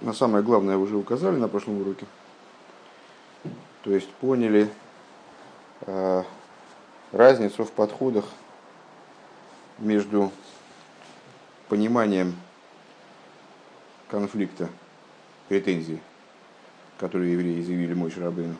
На 0.00 0.12
самое 0.12 0.44
главное 0.44 0.76
уже 0.76 0.96
указали 0.96 1.36
на 1.36 1.48
прошлом 1.48 1.80
уроке. 1.80 2.06
То 3.82 3.90
есть 3.90 4.08
поняли 4.14 4.70
э, 5.82 6.22
разницу 7.12 7.64
в 7.64 7.72
подходах 7.72 8.24
между 9.78 10.30
пониманием 11.68 12.34
конфликта, 14.08 14.68
претензий, 15.48 16.00
которые 16.98 17.32
евреи 17.32 17.62
заявили 17.62 17.94
Мой 17.94 18.10
Шарабейну, 18.10 18.56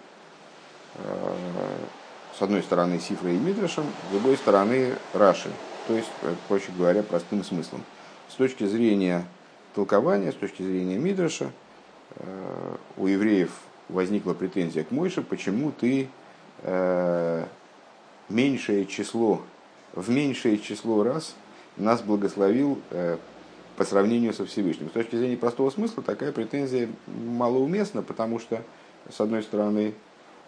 э, 0.96 1.34
с 2.36 2.42
одной 2.42 2.62
стороны 2.62 2.98
Сифрой 2.98 3.36
и 3.36 3.38
Мидрашем, 3.38 3.84
с 4.08 4.12
другой 4.12 4.36
стороны 4.36 4.94
Раши, 5.12 5.50
то 5.86 5.94
есть, 5.94 6.10
э, 6.22 6.34
проще 6.48 6.72
говоря, 6.76 7.02
простым 7.02 7.44
смыслом. 7.44 7.82
С 8.28 8.34
точки 8.34 8.64
зрения 8.66 9.24
толкования, 9.74 10.32
с 10.32 10.36
точки 10.36 10.62
зрения 10.62 10.96
Мидраша, 10.98 11.50
э, 12.16 12.76
у 12.96 13.06
евреев 13.06 13.50
возникла 13.88 14.34
претензия 14.34 14.84
к 14.84 14.90
Мойше, 14.90 15.22
почему 15.22 15.70
ты 15.72 16.08
меньшее 18.30 18.86
число, 18.86 19.42
в 19.92 20.08
меньшее 20.08 20.58
число 20.58 21.02
раз 21.02 21.34
нас 21.76 22.00
благословил 22.00 22.80
по 23.76 23.84
сравнению 23.84 24.32
со 24.32 24.44
Всевышним. 24.46 24.88
С 24.88 24.92
точки 24.92 25.16
зрения 25.16 25.36
простого 25.36 25.70
смысла 25.70 26.02
такая 26.02 26.32
претензия 26.32 26.88
малоуместна, 27.06 28.02
потому 28.02 28.38
что, 28.38 28.62
с 29.10 29.20
одной 29.20 29.42
стороны, 29.42 29.94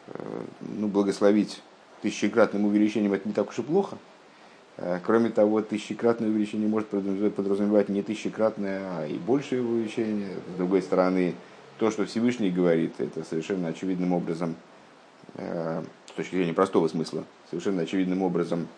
э, 0.06 0.42
ну, 0.60 0.86
благословить 0.86 1.62
тысячекратным 2.02 2.66
увеличением 2.66 3.12
это 3.12 3.26
не 3.26 3.34
так 3.34 3.48
уж 3.48 3.58
и 3.58 3.62
плохо. 3.62 3.98
Э, 4.76 5.00
кроме 5.04 5.30
того, 5.30 5.62
тысячекратное 5.62 6.28
увеличение 6.28 6.68
может 6.68 6.88
подразумевать 6.88 7.88
не 7.88 8.02
тысячекратное, 8.02 8.80
а 8.84 9.06
и 9.06 9.18
большее 9.18 9.62
увеличение. 9.62 10.30
С 10.54 10.56
другой 10.56 10.82
стороны, 10.82 11.34
то, 11.78 11.90
что 11.90 12.04
Всевышний 12.06 12.50
говорит, 12.50 12.94
это 12.98 13.24
совершенно 13.24 13.68
очевидным 13.68 14.12
образом, 14.12 14.56
э, 15.34 15.82
с 16.06 16.12
точки 16.12 16.36
зрения 16.36 16.54
простого 16.54 16.88
смысла, 16.88 17.24
совершенно 17.50 17.82
очевидным 17.82 18.22
образом 18.22 18.68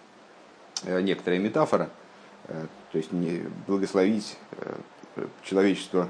некоторая 0.84 1.41
метафора– 1.41 1.91
Э, 2.48 2.66
то 2.92 2.98
есть 2.98 3.12
не 3.12 3.42
благословить 3.66 4.36
э, 4.52 5.26
человечество 5.42 6.08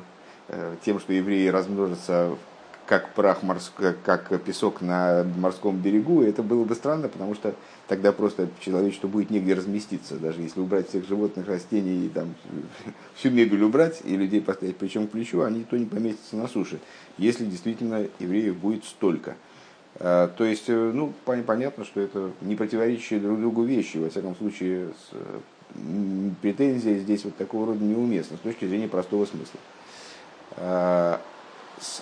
э, 0.49 0.77
тем, 0.85 1.01
что 1.01 1.13
евреи 1.13 1.49
размножатся 1.49 2.37
как 2.89 3.13
прах 3.13 3.43
морской, 3.43 3.95
как 4.03 4.43
песок 4.43 4.81
на 4.81 5.23
морском 5.37 5.77
берегу, 5.77 6.23
это 6.23 6.43
было 6.43 6.65
бы 6.65 6.75
странно, 6.75 7.09
потому 7.09 7.35
что 7.35 7.55
тогда 7.87 8.13
просто 8.13 8.49
человечеству 8.61 9.11
будет 9.11 9.29
негде 9.29 9.53
разместиться. 9.53 10.17
Даже 10.17 10.41
если 10.41 10.59
убрать 10.61 10.89
всех 10.89 11.07
животных, 11.07 11.47
растений, 11.47 12.07
и 12.07 12.09
там, 12.09 12.35
всю 13.15 13.31
мебель 13.31 13.63
убрать 13.63 14.01
и 14.05 14.17
людей 14.17 14.41
поставить 14.41 14.79
плечом 14.79 15.07
к 15.07 15.11
плечу, 15.11 15.43
они 15.43 15.65
то 15.65 15.77
не 15.77 15.85
поместятся 15.85 16.37
на 16.37 16.49
суше, 16.49 16.81
если 17.19 17.45
действительно 17.45 18.07
евреев 18.19 18.57
будет 18.57 18.85
столько. 18.85 19.37
То 19.99 20.35
есть, 20.39 20.69
ну, 20.69 21.13
понятно, 21.27 21.85
что 21.85 22.01
это 22.01 22.31
не 22.41 22.57
противоречащие 22.57 23.21
друг 23.21 23.39
другу 23.39 23.65
вещи, 23.65 23.99
во 23.99 24.09
всяком 24.09 24.35
случае, 24.35 24.89
с 24.89 25.15
претензия 26.41 26.97
здесь 26.99 27.25
вот 27.25 27.37
такого 27.37 27.67
рода 27.67 27.85
неуместна 27.85 28.39
с 28.39 28.41
точки 28.41 28.65
зрения 28.65 28.89
простого 28.89 29.27
смысла. 29.27 29.61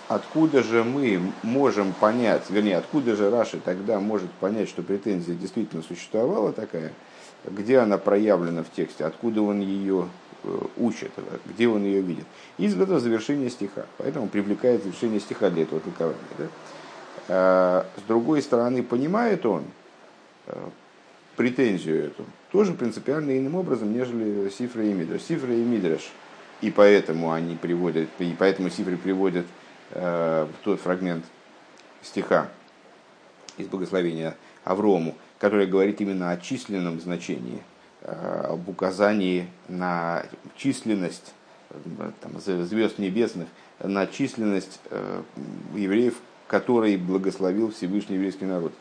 Откуда 0.09 0.63
же 0.63 0.85
мы 0.85 1.21
можем 1.43 1.93
понять, 1.93 2.45
вернее, 2.51 2.77
откуда 2.77 3.17
же 3.17 3.31
Раши 3.31 3.61
тогда 3.61 4.01
может 4.01 4.31
понять, 4.33 4.69
что 4.69 4.83
претензия 4.83 5.35
действительно 5.35 5.83
существовала 5.83 6.53
такая, 6.53 6.93
где 7.45 7.79
она 7.79 7.99
проявлена 7.99 8.63
в 8.63 8.71
тексте, 8.71 9.05
откуда 9.05 9.43
он 9.43 9.61
ее 9.61 10.09
э, 10.45 10.59
учит, 10.79 11.13
где 11.47 11.69
он 11.69 11.85
ее 11.85 12.01
видит. 12.01 12.25
Из 12.59 12.79
этого 12.81 13.01
завершения 13.01 13.51
стиха. 13.51 13.87
Поэтому 13.99 14.29
привлекает 14.29 14.83
завершение 14.83 15.21
стиха 15.21 15.51
для 15.51 15.63
этого 15.63 15.81
толкования. 15.81 16.19
Да? 16.39 16.47
А, 17.29 17.87
с 17.97 18.03
другой 18.09 18.43
стороны, 18.43 18.83
понимает 18.83 19.45
он 19.47 19.65
э, 20.47 20.69
претензию 21.37 22.07
эту, 22.07 22.25
тоже 22.51 22.73
принципиально 22.73 23.39
иным 23.39 23.55
образом, 23.57 23.93
нежели 23.93 24.49
Сифра 24.51 24.85
и 24.85 24.93
Мидраш. 24.93 25.23
Сифра 25.23 25.53
и 25.53 25.63
Мидраш. 25.63 26.11
И 26.63 26.71
поэтому 26.71 27.33
они 27.33 27.57
приводят, 27.57 28.09
и 28.19 28.35
поэтому 28.39 28.71
Сифры 28.71 28.97
приводят 28.97 29.45
тот 29.91 30.81
фрагмент 30.81 31.25
стиха 32.03 32.49
из 33.57 33.67
благословения 33.67 34.37
Аврому, 34.65 35.15
который 35.39 35.67
говорит 35.67 36.01
именно 36.01 36.31
о 36.31 36.37
численном 36.37 37.01
значении, 37.01 37.63
э, 38.03 38.47
об 38.51 38.69
указании 38.69 39.49
на 39.69 40.25
численность 40.57 41.35
там, 42.21 42.41
звезд 42.41 42.99
небесных, 42.99 43.49
на 43.83 44.07
численность 44.07 44.81
э, 44.91 45.23
евреев, 45.75 46.15
который 46.49 46.97
благословил 46.97 47.73
Всевышний 47.73 48.17
еврейский 48.17 48.45
народ. 48.45 48.73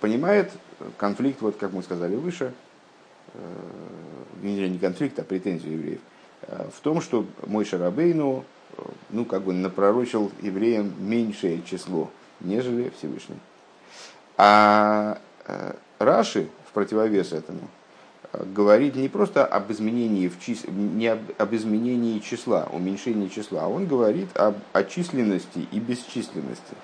Понимает 0.00 0.50
конфликт, 0.96 1.40
вот 1.42 1.56
как 1.56 1.72
мы 1.72 1.82
сказали 1.82 2.16
выше, 2.16 2.52
э, 3.34 3.38
не 4.42 4.78
конфликт, 4.78 5.18
а 5.18 5.22
претензию 5.22 5.74
евреев, 5.74 6.00
э, 6.42 6.68
в 6.74 6.80
том, 6.80 7.00
что 7.00 7.26
мой 7.46 7.64
Шарабейну 7.64 8.40
э, 8.40 8.55
ну, 9.10 9.24
как 9.24 9.42
бы 9.42 9.52
напророчил 9.52 10.30
евреям 10.42 10.92
меньшее 10.98 11.62
число, 11.62 12.10
нежели 12.40 12.92
Всевышний. 12.98 13.38
А 14.36 15.18
Раши, 15.98 16.48
в 16.68 16.72
противовес 16.72 17.32
этому, 17.32 17.68
говорит 18.32 18.96
не 18.96 19.08
просто 19.08 19.46
об 19.46 19.72
изменении, 19.72 20.28
в 20.28 20.38
чис... 20.40 20.64
не 20.66 21.06
об, 21.06 21.20
об 21.38 21.54
изменении 21.54 22.18
числа, 22.18 22.68
уменьшении 22.70 23.28
числа, 23.28 23.62
а 23.64 23.68
он 23.68 23.86
говорит 23.86 24.28
об, 24.36 24.56
о 24.72 24.84
численности 24.84 25.66
и 25.70 25.80
бесчисленности. 25.80 26.74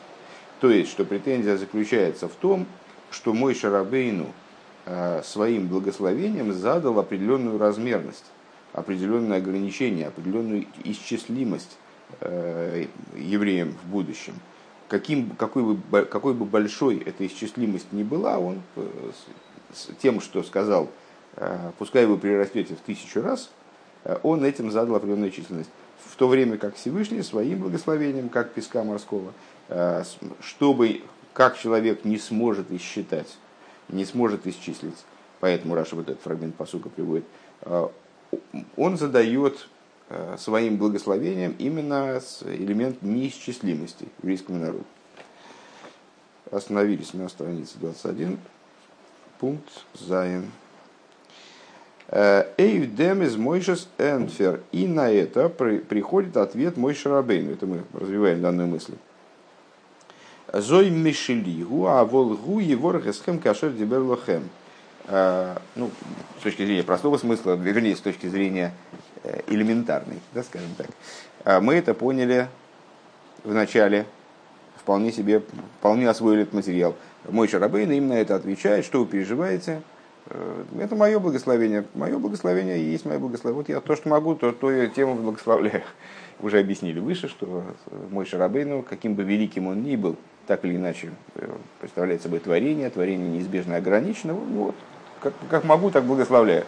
То 0.61 0.71
есть, 0.71 0.91
что 0.91 1.05
претензия 1.05 1.57
заключается 1.57 2.29
в 2.29 2.33
том, 2.33 2.67
что 3.11 3.35
мой 3.35 3.55
Шарабейну– 3.55 4.27
Э, 4.85 5.23
своим 5.23 5.69
благословением 5.69 6.53
задал 6.53 6.99
определенную 6.99 7.57
размерность, 7.57 8.25
определенное 8.73 9.39
ограничение, 9.39 10.09
определенную 10.09 10.67
исчислимость 10.85 11.77
э, 12.21 12.87
евреям 13.17 13.73
в 13.83 13.91
будущем. 13.91 14.35
Каким, 14.89 15.31
какой, 15.31 15.63
бы, 15.75 16.05
какой 16.05 16.35
бы 16.35 16.45
большой 16.45 16.99
эта 16.99 17.27
исчислимость 17.27 17.93
ни 17.93 18.03
была, 18.03 18.39
он 18.39 18.63
э, 18.77 19.11
с 19.73 19.89
тем, 20.01 20.21
что 20.21 20.43
сказал, 20.43 20.91
пускай 21.79 22.05
вы 22.05 22.19
прирастете 22.19 22.75
в 22.75 22.81
тысячу 22.81 23.23
раз, 23.23 23.51
он 24.23 24.45
этим 24.45 24.71
задал 24.71 24.97
определенную 24.97 25.31
численность. 25.31 25.71
В 26.05 26.15
то 26.17 26.29
время 26.29 26.59
как 26.59 26.75
Всевышний 26.75 27.23
своим 27.23 27.61
благословением, 27.61 28.29
как 28.29 28.53
песка 28.53 28.85
морского, 28.85 29.33
чтобы 30.41 31.01
как 31.33 31.57
человек 31.57 32.05
не 32.05 32.19
сможет 32.19 32.71
исчитать 32.71 33.39
не 33.93 34.05
сможет 34.05 34.47
исчислить. 34.47 35.05
Поэтому 35.41 35.75
Раша 35.75 35.97
вот 35.97 36.09
этот 36.09 36.23
фрагмент 36.23 36.55
посука 36.55 36.89
приводит. 36.89 37.25
Он 38.77 38.97
задает 38.97 39.69
а, 40.09 40.37
своим 40.39 40.77
благословением 40.77 41.55
именно 41.59 42.21
элемент 42.45 43.03
неисчислимости 43.03 44.09
еврейскому 44.23 44.59
народу. 44.59 44.85
Остановились 46.51 47.15
на 47.15 47.29
странице 47.29 47.79
21, 47.79 48.39
пункт 49.39 49.85
Заин. 49.95 50.51
Эйв 52.13 52.95
дем 52.95 53.23
из 53.23 53.37
Мойшес 53.37 53.89
Энфер. 53.97 54.61
И 54.71 54.87
на 54.87 55.11
это 55.11 55.49
приходит 55.49 56.37
ответ 56.37 56.77
Мой 56.77 56.95
Шарабейну. 56.95 57.53
Это 57.53 57.65
мы 57.67 57.85
развиваем 57.95 58.43
данную 58.43 58.69
мысль. 58.69 58.93
Зой 60.53 60.91
Мишелигу, 60.91 61.87
а 61.87 62.05
волгу 62.05 62.59
его 62.59 62.93
рахесхем 62.93 63.39
кашер 63.39 63.73
диберлохем. 63.73 64.51
А, 65.09 65.61
ну, 65.75 65.91
с 66.39 66.43
точки 66.43 66.65
зрения 66.65 66.83
простого 66.83 67.17
смысла, 67.17 67.55
вернее, 67.55 67.97
с 67.97 68.01
точки 68.01 68.27
зрения 68.27 68.73
э, 69.25 69.41
элементарной, 69.49 70.21
да, 70.33 70.43
скажем 70.43 70.71
так. 70.77 70.87
А 71.45 71.61
мы 71.61 71.75
это 71.75 71.93
поняли 71.93 72.49
в 73.43 73.53
начале, 73.53 74.07
вполне 74.77 75.11
себе, 75.11 75.43
вполне 75.79 76.09
освоили 76.09 76.43
этот 76.43 76.55
материал. 76.55 76.95
Мой 77.29 77.49
Шарабейн 77.49 77.91
им 77.93 78.09
на 78.09 78.15
это 78.15 78.37
отвечает, 78.37 78.85
что 78.85 79.01
вы 79.01 79.07
переживаете, 79.07 79.83
э, 80.27 80.65
это 80.79 80.95
мое 80.95 81.19
благословение. 81.19 81.85
Мое 81.95 82.19
благословение 82.19 82.79
и 82.79 82.91
есть 82.91 83.05
мое 83.05 83.19
благословение. 83.19 83.57
Вот 83.57 83.69
я 83.69 83.81
то, 83.81 83.97
что 83.97 84.09
могу, 84.09 84.37
то, 84.37 84.53
то 84.53 84.71
я 84.71 84.87
тему 84.87 85.17
благословляю. 85.17 85.83
Уже 86.41 86.61
объяснили 86.61 87.01
выше, 87.01 87.29
что 87.29 87.65
мой 88.11 88.25
Шарабейну, 88.25 88.83
каким 88.83 89.15
бы 89.15 89.25
великим 89.25 89.67
он 89.67 89.83
ни 89.83 89.97
был, 89.97 90.17
так 90.47 90.65
или 90.65 90.77
иначе 90.77 91.11
э, 91.37 91.49
представляет 91.81 92.23
собой 92.23 92.41
творение, 92.41 92.91
творение 92.91 93.29
неизбежно 93.29 93.77
ограничено. 93.77 94.35
Вот, 94.35 94.75
как, 95.23 95.35
как 95.49 95.65
могу, 95.65 95.91
так 95.91 96.05
благословляю. 96.05 96.65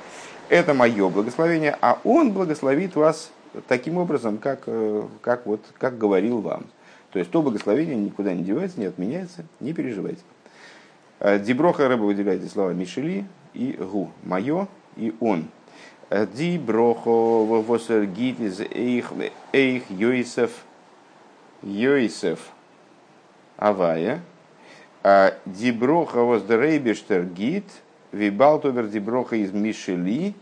Это 0.49 0.75
мое 0.75 1.09
благословение, 1.09 1.77
а 1.81 1.99
он 2.05 2.33
благословит 2.33 2.97
вас 2.97 3.31
таким 3.67 3.99
образом, 3.99 4.39
как, 4.39 4.63
э, 4.67 5.03
как, 5.21 5.47
вот, 5.47 5.61
как 5.79 5.99
говорил 5.99 6.41
вам. 6.41 6.67
То 7.13 7.19
есть 7.19 7.31
то 7.31 7.43
благословение 7.43 7.97
никуда 7.97 8.35
не 8.35 8.43
девается, 8.43 8.81
не 8.81 8.87
отменяется, 8.87 9.45
не 9.61 9.73
переживайте. 9.73 10.21
Э, 11.21 11.39
Диброха 11.39 11.89
рыба 11.89 12.03
выделяет 12.03 12.43
эти 12.43 12.51
слова 12.51 12.73
Мишели 12.73 13.25
и 13.55 13.73
Гу. 13.73 14.11
Мое 14.23 14.69
и 14.97 15.15
он. 15.21 15.47
Диброхо 16.11 17.09
восергит 17.09 18.39
из 18.39 18.61
эйх, 18.61 19.13
эйх 19.53 19.91
Йосеф 19.91 20.51
Йосеф 21.63 22.39
Авая, 23.57 24.21
Диброха 25.47 26.19
воздерейбештер 26.19 27.25
гид, 27.25 27.65
вибалтовер 28.15 28.87
Диброха 28.87 29.37
из 29.37 29.53
Мишели, 29.53 30.35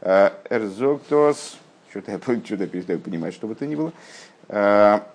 а 0.00 0.32
Эрзоктос, 0.48 1.58
что-то 1.90 2.12
я, 2.12 2.18
что-то 2.18 2.64
я 2.64 2.66
перестаю 2.66 2.98
понимать, 2.98 3.34
что 3.34 3.46
бы 3.46 3.54
то 3.54 3.66
ни 3.66 3.74
было, 3.74 3.92
а, 4.48 5.06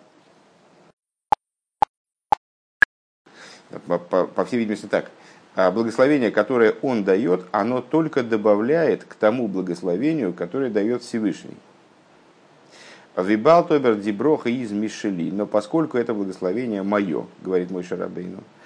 по, 3.88 3.98
по, 3.98 4.25
по 4.27 4.45
всей 4.45 4.60
видимости 4.60 4.86
так, 4.86 5.10
благословение, 5.56 6.31
которое 6.31 6.75
он 6.81 7.04
дает, 7.04 7.45
оно 7.51 7.81
только 7.81 8.24
добавляет 8.24 9.04
к 9.04 9.16
тому 9.16 9.48
благословению, 9.48 10.33
которое 10.33 10.69
дает 10.69 11.01
Всевышний. 11.01 11.57
Вибал 13.16 13.68
тобер 13.68 13.95
диброха 13.95 14.50
из 14.50 14.71
Мишели. 14.71 15.30
Но 15.30 15.45
поскольку 15.45 16.00
это 16.00 16.16
благословение 16.16 16.81
мое, 16.81 17.27
говорит 17.44 17.69
мой 17.69 17.83
Шарабейну, 17.83 18.39
э, 18.39 18.62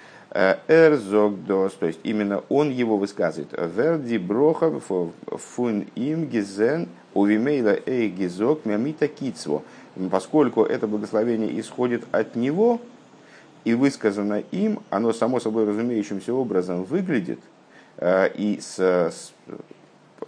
Эрзогдос, 0.67 1.73
то 1.73 1.87
есть 1.87 1.99
именно 2.03 2.43
он 2.49 2.69
его 2.69 2.97
высказывает. 2.97 3.49
Вер 3.75 3.97
диброха 3.97 4.79
фун 4.79 5.87
им 5.95 6.25
гизен 6.25 6.89
увимейла 7.15 7.75
эй 7.87 8.09
гизок 8.09 8.63
мямита 8.65 9.07
кицво. 9.07 9.63
Поскольку 10.11 10.63
это 10.63 10.85
благословение 10.85 11.59
исходит 11.59 12.03
от 12.11 12.35
него 12.35 12.79
и 13.63 13.73
высказано 13.73 14.43
им, 14.51 14.81
оно 14.91 15.11
само 15.11 15.39
собой 15.39 15.65
разумеющимся 15.65 16.35
образом 16.35 16.83
выглядит 16.83 17.39
э, 17.97 18.29
и 18.35 18.59
с, 18.61 18.77
с 18.77 19.33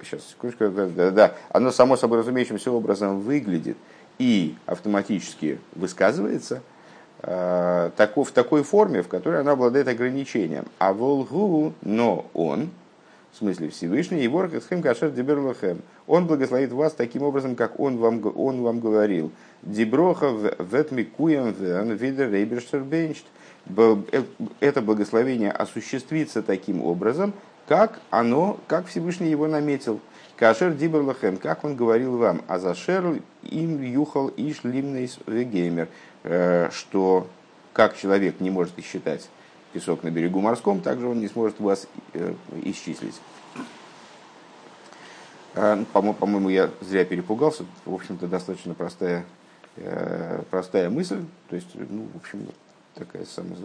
сейчас, 0.01 0.25
секундочку, 0.27 0.69
да, 0.69 1.11
да, 1.11 1.35
оно 1.49 1.71
само 1.71 1.97
собой 1.97 2.19
разумеющимся 2.19 2.71
образом 2.71 3.19
выглядит 3.19 3.77
и 4.17 4.55
автоматически 4.65 5.59
высказывается 5.75 6.55
э, 6.55 6.78
тако, 7.21 8.23
в 8.23 8.31
такой 8.31 8.63
форме, 8.63 9.01
в 9.01 9.07
которой 9.07 9.41
она 9.41 9.51
обладает 9.51 9.87
ограничением. 9.87 10.65
А 10.77 10.93
волгу, 10.93 11.73
но 11.81 12.25
он, 12.33 12.69
в 13.31 13.37
смысле 13.37 13.69
Всевышний, 13.69 14.21
его 14.21 14.41
Рахасхем 14.41 14.81
Кашер 14.81 15.11
Диберлахем, 15.11 15.81
он 16.07 16.25
благословит 16.27 16.71
вас 16.71 16.93
таким 16.93 17.23
образом, 17.23 17.55
как 17.55 17.79
он 17.79 17.97
вам, 17.97 18.21
он 18.35 18.61
вам 18.61 18.79
говорил. 18.79 19.31
Диброха 19.61 20.55
ветмикуем 20.59 21.51
вен 21.51 21.91
видер 21.91 22.31
рейберштербенчт. 22.31 23.25
Э, 23.77 23.95
это 24.59 24.81
благословение 24.81 25.51
осуществится 25.51 26.41
таким 26.41 26.83
образом, 26.83 27.33
как 27.67 27.99
оно, 28.09 28.59
как 28.67 28.87
Всевышний 28.87 29.29
его 29.29 29.47
наметил. 29.47 29.99
Кашер 30.35 30.73
Диберлахем, 30.73 31.37
как 31.37 31.65
он 31.65 31.75
говорил 31.75 32.17
вам, 32.17 32.41
а 32.47 32.59
зашер 32.59 33.21
им 33.43 33.81
юхал 33.83 34.31
иш 34.37 34.63
лимнейс 34.63 35.19
вегеймер, 35.27 35.83
э, 35.83 35.87
что 36.71 37.27
как 37.73 37.97
человек 37.97 38.39
не 38.39 38.49
может 38.49 38.73
считать 38.83 39.29
песок 39.73 40.03
на 40.03 40.11
берегу 40.11 40.41
морском, 40.41 40.81
также 40.81 41.07
он 41.07 41.19
не 41.19 41.27
сможет 41.27 41.59
вас 41.59 41.87
э, 42.13 42.33
исчислить. 42.63 43.19
Э, 45.55 45.83
по-моему, 45.93 46.49
я 46.49 46.69
зря 46.81 47.05
перепугался. 47.05 47.65
В 47.85 47.93
общем-то, 47.93 48.27
достаточно 48.27 48.73
простая, 48.73 49.25
простая 50.49 50.89
мысль. 50.89 51.23
То 51.49 51.55
есть, 51.55 51.69
ну, 51.73 52.07
в 52.13 52.17
общем, 52.17 52.47
такая 52.95 53.25
самая, 53.25 53.57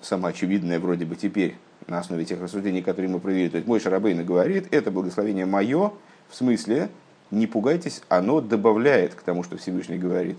самоочевидная 0.00 0.78
вроде 0.78 1.04
бы 1.04 1.16
теперь 1.16 1.56
на 1.86 1.98
основе 1.98 2.24
тех 2.24 2.40
рассуждений, 2.40 2.82
которые 2.82 3.10
мы 3.10 3.20
провели. 3.20 3.48
То 3.48 3.56
есть 3.56 3.66
мой 3.66 3.80
Шарабейна 3.80 4.22
говорит, 4.22 4.68
это 4.70 4.90
благословение 4.90 5.46
мое, 5.46 5.92
в 6.28 6.34
смысле, 6.36 6.88
не 7.30 7.46
пугайтесь, 7.46 8.02
оно 8.08 8.40
добавляет 8.40 9.14
к 9.14 9.22
тому, 9.22 9.42
что 9.42 9.56
Всевышний 9.56 9.98
говорит. 9.98 10.38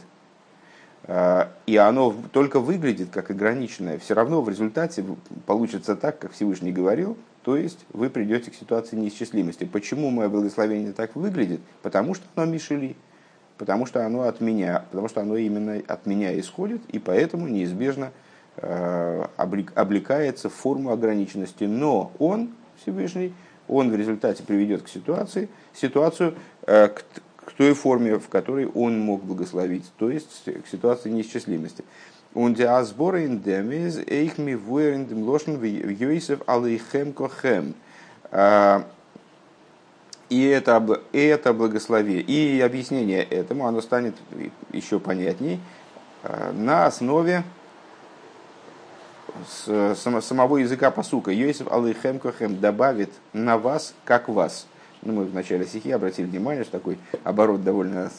А, 1.04 1.52
и 1.66 1.78
оно 1.78 2.16
только 2.32 2.60
выглядит 2.60 3.10
как 3.12 3.32
ограниченное. 3.32 3.98
Все 4.00 4.14
равно 4.14 4.42
в 4.42 4.50
результате 4.50 5.04
получится 5.46 5.96
так, 5.96 6.20
как 6.20 6.34
Всевышний 6.34 6.72
говорил, 6.72 7.18
то 7.44 7.58
есть 7.58 7.86
вы 7.92 8.10
придете 8.10 8.52
к 8.52 8.56
ситуации 8.56 8.96
неисчислимости. 8.96 9.64
Почему 9.64 10.10
мое 10.10 10.30
благословение 10.30 10.94
так 10.94 11.16
выглядит? 11.16 11.62
Потому 11.82 12.14
что 12.14 12.26
оно 12.36 12.52
мишели, 12.52 12.96
потому 13.58 13.86
что 13.86 14.06
оно 14.06 14.24
от 14.24 14.42
меня, 14.42 14.86
потому 14.92 15.08
что 15.08 15.22
оно 15.22 15.38
именно 15.38 15.82
от 15.88 16.06
меня 16.06 16.40
исходит, 16.40 16.82
и 16.90 17.00
поэтому 17.00 17.48
неизбежно 17.48 18.12
Э, 18.58 19.28
облекается 19.38 20.50
в 20.50 20.54
форму 20.54 20.92
ограниченности, 20.92 21.64
но 21.64 22.12
он, 22.20 22.50
Всевышний, 22.82 23.34
он 23.72 23.90
в 23.90 23.96
результате 23.96 24.44
приведет 24.44 24.84
к 24.84 24.90
ситуации, 24.90 25.50
ситуацию 25.74 26.36
э, 26.68 26.90
к, 26.90 27.04
к 27.46 27.54
той 27.54 27.74
форме, 27.74 28.20
в 28.20 28.28
которой 28.28 28.68
он 28.68 29.00
мог 29.00 29.24
благословить, 29.24 29.86
то 29.98 30.12
есть 30.12 30.44
к 30.44 30.68
ситуации 30.68 31.10
неисчислимости. 31.10 31.84
Ich 32.34 32.48
mir 34.38 34.60
woher 34.66 34.94
in 34.94 35.10
dem 35.10 35.26
Loschen 35.26 35.62
wie 35.62 35.82
Йосеф 35.82 36.40
алейхем 36.48 37.12
кохем. 37.12 37.74
И 40.30 40.46
это, 40.46 41.02
и 41.12 41.20
это 41.20 41.52
благословение, 41.52 42.22
и 42.22 42.62
объяснение 42.62 43.22
этому, 43.22 43.68
оно 43.68 43.82
станет 43.82 44.16
еще 44.72 44.98
понятней 45.02 45.60
э, 46.24 46.54
на 46.54 46.86
основе 46.86 47.44
с 49.48 49.96
самого 49.96 50.58
языка 50.58 50.92
посука. 50.92 51.32
Йосиф 51.32 51.72
Алейхем 51.72 52.20
Кохем 52.20 52.60
добавит 52.60 53.12
на 53.34 53.58
вас, 53.58 53.94
как 54.06 54.30
вас. 54.30 54.68
Ну, 55.02 55.14
мы 55.14 55.26
в 55.26 55.34
начале 55.34 55.66
стихи 55.66 55.92
обратили 55.92 56.28
внимание, 56.28 56.64
что 56.64 56.74
такой 56.74 56.98
оборот 57.24 57.64
довольно 57.64 58.12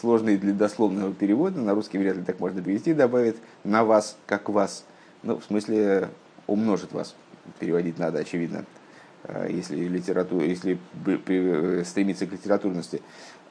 сложный 0.00 0.36
для 0.36 0.52
дословного 0.52 1.12
перевода. 1.12 1.60
На 1.60 1.74
русский 1.74 1.98
вряд 1.98 2.16
ли 2.16 2.24
так 2.24 2.40
можно 2.40 2.60
перевести. 2.60 2.92
Добавит 2.92 3.36
на 3.62 3.84
вас, 3.84 4.16
как 4.26 4.48
вас. 4.48 4.84
Ну, 5.22 5.38
в 5.38 5.44
смысле, 5.44 6.08
умножит 6.46 6.92
вас. 6.92 7.14
Переводить 7.58 7.98
надо, 7.98 8.18
очевидно, 8.18 8.64
э, 9.24 9.48
если, 9.50 9.76
литература, 9.76 10.44
если 10.44 10.78
стремиться 11.84 12.26
к 12.26 12.32
литературности. 12.32 13.00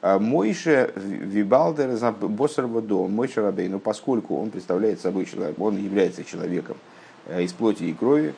А 0.02 0.18
Мойше 0.18 0.92
Вибалдер 0.96 1.96
Боссер 2.12 2.66
Водо, 2.66 3.06
Мойше 3.06 3.40
Рабей, 3.40 3.68
но 3.68 3.78
поскольку 3.78 4.36
он 4.36 4.50
представляет 4.50 5.00
собой 5.00 5.24
человек, 5.24 5.58
он 5.58 5.78
является 5.78 6.24
человеком, 6.24 6.76
Э, 6.76 6.93
из 7.28 7.52
плоти 7.52 7.84
и 7.84 7.92
крови. 7.92 8.34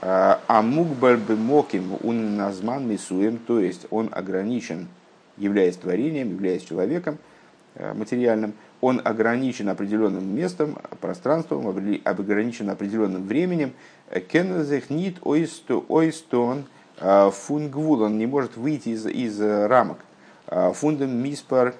А 0.00 0.60
мукбаль 0.62 1.18
моким 1.36 1.96
он 2.02 2.36
назман 2.36 2.86
мисуем, 2.86 3.38
то 3.38 3.60
есть 3.60 3.86
он 3.90 4.10
ограничен, 4.12 4.88
являясь 5.38 5.76
творением, 5.76 6.30
являясь 6.30 6.62
человеком 6.62 7.18
э, 7.74 7.94
материальным, 7.94 8.52
он 8.80 9.00
ограничен 9.02 9.68
определенным 9.70 10.34
местом, 10.34 10.76
пространством, 11.00 11.68
ограничен 11.68 12.68
определенным 12.68 13.26
временем. 13.26 13.72
Кензехнит 14.28 15.18
ойстон 15.22 16.64
э, 16.98 17.30
фунгвул, 17.30 18.02
он 18.02 18.18
не 18.18 18.26
может 18.26 18.56
выйти 18.56 18.90
из, 18.90 19.06
из 19.06 19.40
рамок. 19.40 19.98
Фундам 20.74 21.16
миспар 21.16 21.74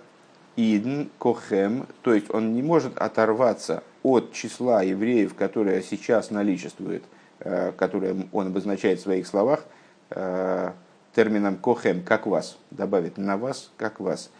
идн 0.57 1.05
кохем, 1.19 1.87
то 2.03 2.15
есть 2.15 2.33
он 2.33 2.55
не 2.55 2.63
может 2.63 2.97
оторваться 2.99 3.83
от 4.03 4.33
числа 4.33 4.83
евреев, 4.83 5.35
которое 5.35 5.83
сейчас 5.83 6.31
наличествует, 6.31 7.03
э, 7.41 7.73
которое 7.77 8.17
он 8.33 8.49
обозначает 8.49 9.01
в 9.01 9.03
своих 9.03 9.27
словах, 9.27 9.65
э, 10.11 10.73
термином 11.15 11.57
кохем, 11.57 12.03
как 12.03 12.27
вас, 12.27 12.59
добавит 12.71 13.19
на 13.19 13.37
вас, 13.37 13.71
как 13.77 14.01
вас. 14.01 14.31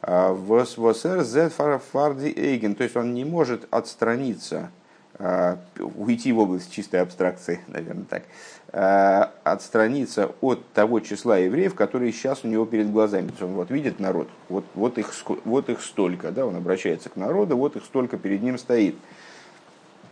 А 0.00 0.32
Восвосер 0.32 1.22
фарди 1.80 2.32
эйген, 2.34 2.74
то 2.74 2.82
есть 2.82 2.96
он 2.96 3.14
не 3.14 3.24
может 3.24 3.68
отстраниться, 3.70 4.70
уйти 5.96 6.32
в 6.32 6.38
область 6.38 6.72
чистой 6.72 7.00
абстракции, 7.00 7.60
наверное 7.68 8.04
так, 8.04 8.22
отстраниться 9.44 10.30
от 10.40 10.66
того 10.72 11.00
числа 11.00 11.38
евреев, 11.38 11.74
которые 11.74 12.12
сейчас 12.12 12.44
у 12.44 12.48
него 12.48 12.64
перед 12.64 12.90
глазами. 12.90 13.26
То 13.26 13.32
есть 13.32 13.42
он 13.42 13.52
вот 13.52 13.70
видит 13.70 14.00
народ, 14.00 14.28
вот, 14.48 14.64
вот, 14.74 14.98
их, 14.98 15.12
вот 15.44 15.68
их 15.68 15.82
столько, 15.82 16.32
да, 16.32 16.46
он 16.46 16.56
обращается 16.56 17.08
к 17.08 17.16
народу, 17.16 17.56
вот 17.56 17.76
их 17.76 17.84
столько 17.84 18.16
перед 18.16 18.42
ним 18.42 18.58
стоит. 18.58 18.96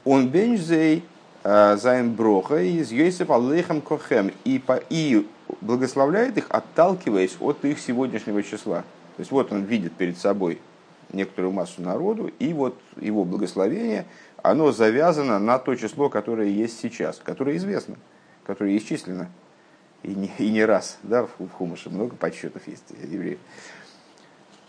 Он 0.05 0.29
бенжзей 0.29 1.05
заем 1.43 2.15
броха 2.15 2.63
из 2.63 2.93
Йосиф 2.93 3.31
Аллехам 3.31 3.81
Кохем 3.81 4.31
и, 4.45 4.63
и 4.91 5.27
благословляет 5.61 6.37
их, 6.37 6.47
отталкиваясь 6.51 7.37
от 7.41 7.65
их 7.65 7.81
сегодняшнего 7.81 8.43
числа. 8.43 8.85
То 9.17 9.21
есть 9.21 9.31
вот 9.31 9.53
он 9.53 9.65
видит 9.65 9.93
перед 9.93 10.19
собой 10.19 10.61
некоторую 11.13 11.53
массу 11.53 11.83
народу, 11.83 12.31
и 12.39 12.53
вот 12.53 12.79
его 13.01 13.25
благословение, 13.25 14.07
оно 14.43 14.73
завязано 14.73 15.39
на 15.39 15.59
то 15.59 15.75
число, 15.75 16.09
которое 16.09 16.49
есть 16.49 16.81
сейчас, 16.81 17.21
которое 17.23 17.57
известно 17.57 17.97
которое 18.51 18.77
исчислено, 18.77 19.29
и 20.03 20.15
не, 20.15 20.31
и 20.39 20.51
не 20.51 20.65
раз, 20.65 20.99
да, 21.05 21.27
в 21.27 21.49
Хумаше 21.51 21.91
много 21.91 22.17
подсчетов 22.17 22.67
есть 22.67 22.85
евреев. 22.91 23.39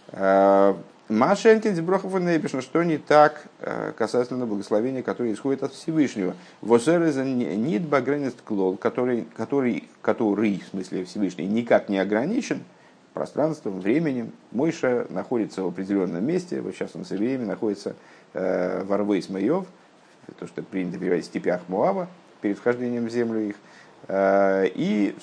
А, 0.10 0.78
Машенкин 1.10 1.76
Зеброхов 1.76 2.16
и 2.16 2.62
что 2.62 2.84
не 2.84 2.98
так 2.98 3.48
э, 3.60 3.92
касательно 3.98 4.46
благословения, 4.46 5.02
которое 5.04 5.34
исходит 5.34 5.64
от 5.64 5.74
Всевышнего. 5.74 6.36
Возереза 6.62 7.26
нит 7.26 7.82
багренест 7.82 8.42
клол, 8.44 8.78
который, 8.78 9.28
который, 9.36 9.90
который, 10.02 10.62
в 10.66 10.70
смысле 10.70 11.04
Всевышний, 11.04 11.48
никак 11.48 11.90
не 11.90 11.98
ограничен, 11.98 12.64
пространством, 13.14 13.82
временем. 13.82 14.32
Мойша 14.52 15.06
находится 15.10 15.64
в 15.64 15.68
определенном 15.68 16.24
месте, 16.24 16.62
вот 16.62 16.76
сейчас 16.76 16.92
он 16.94 17.04
с 17.04 17.12
евреями 17.12 17.46
находится 17.46 17.96
э, 18.34 18.84
в 18.84 18.94
Арвейс 18.94 19.30
Майов, 19.30 19.66
то, 20.40 20.48
что 20.48 20.64
принято 20.64 20.98
переводить 20.98 21.26
в 21.26 21.28
степях 21.28 21.62
Муава, 21.68 22.08
перед 22.42 22.58
вхождением 22.58 23.06
в 23.06 23.10
землю 23.10 23.40
их. 23.42 23.56
Э, 24.08 24.68
и 24.68 25.16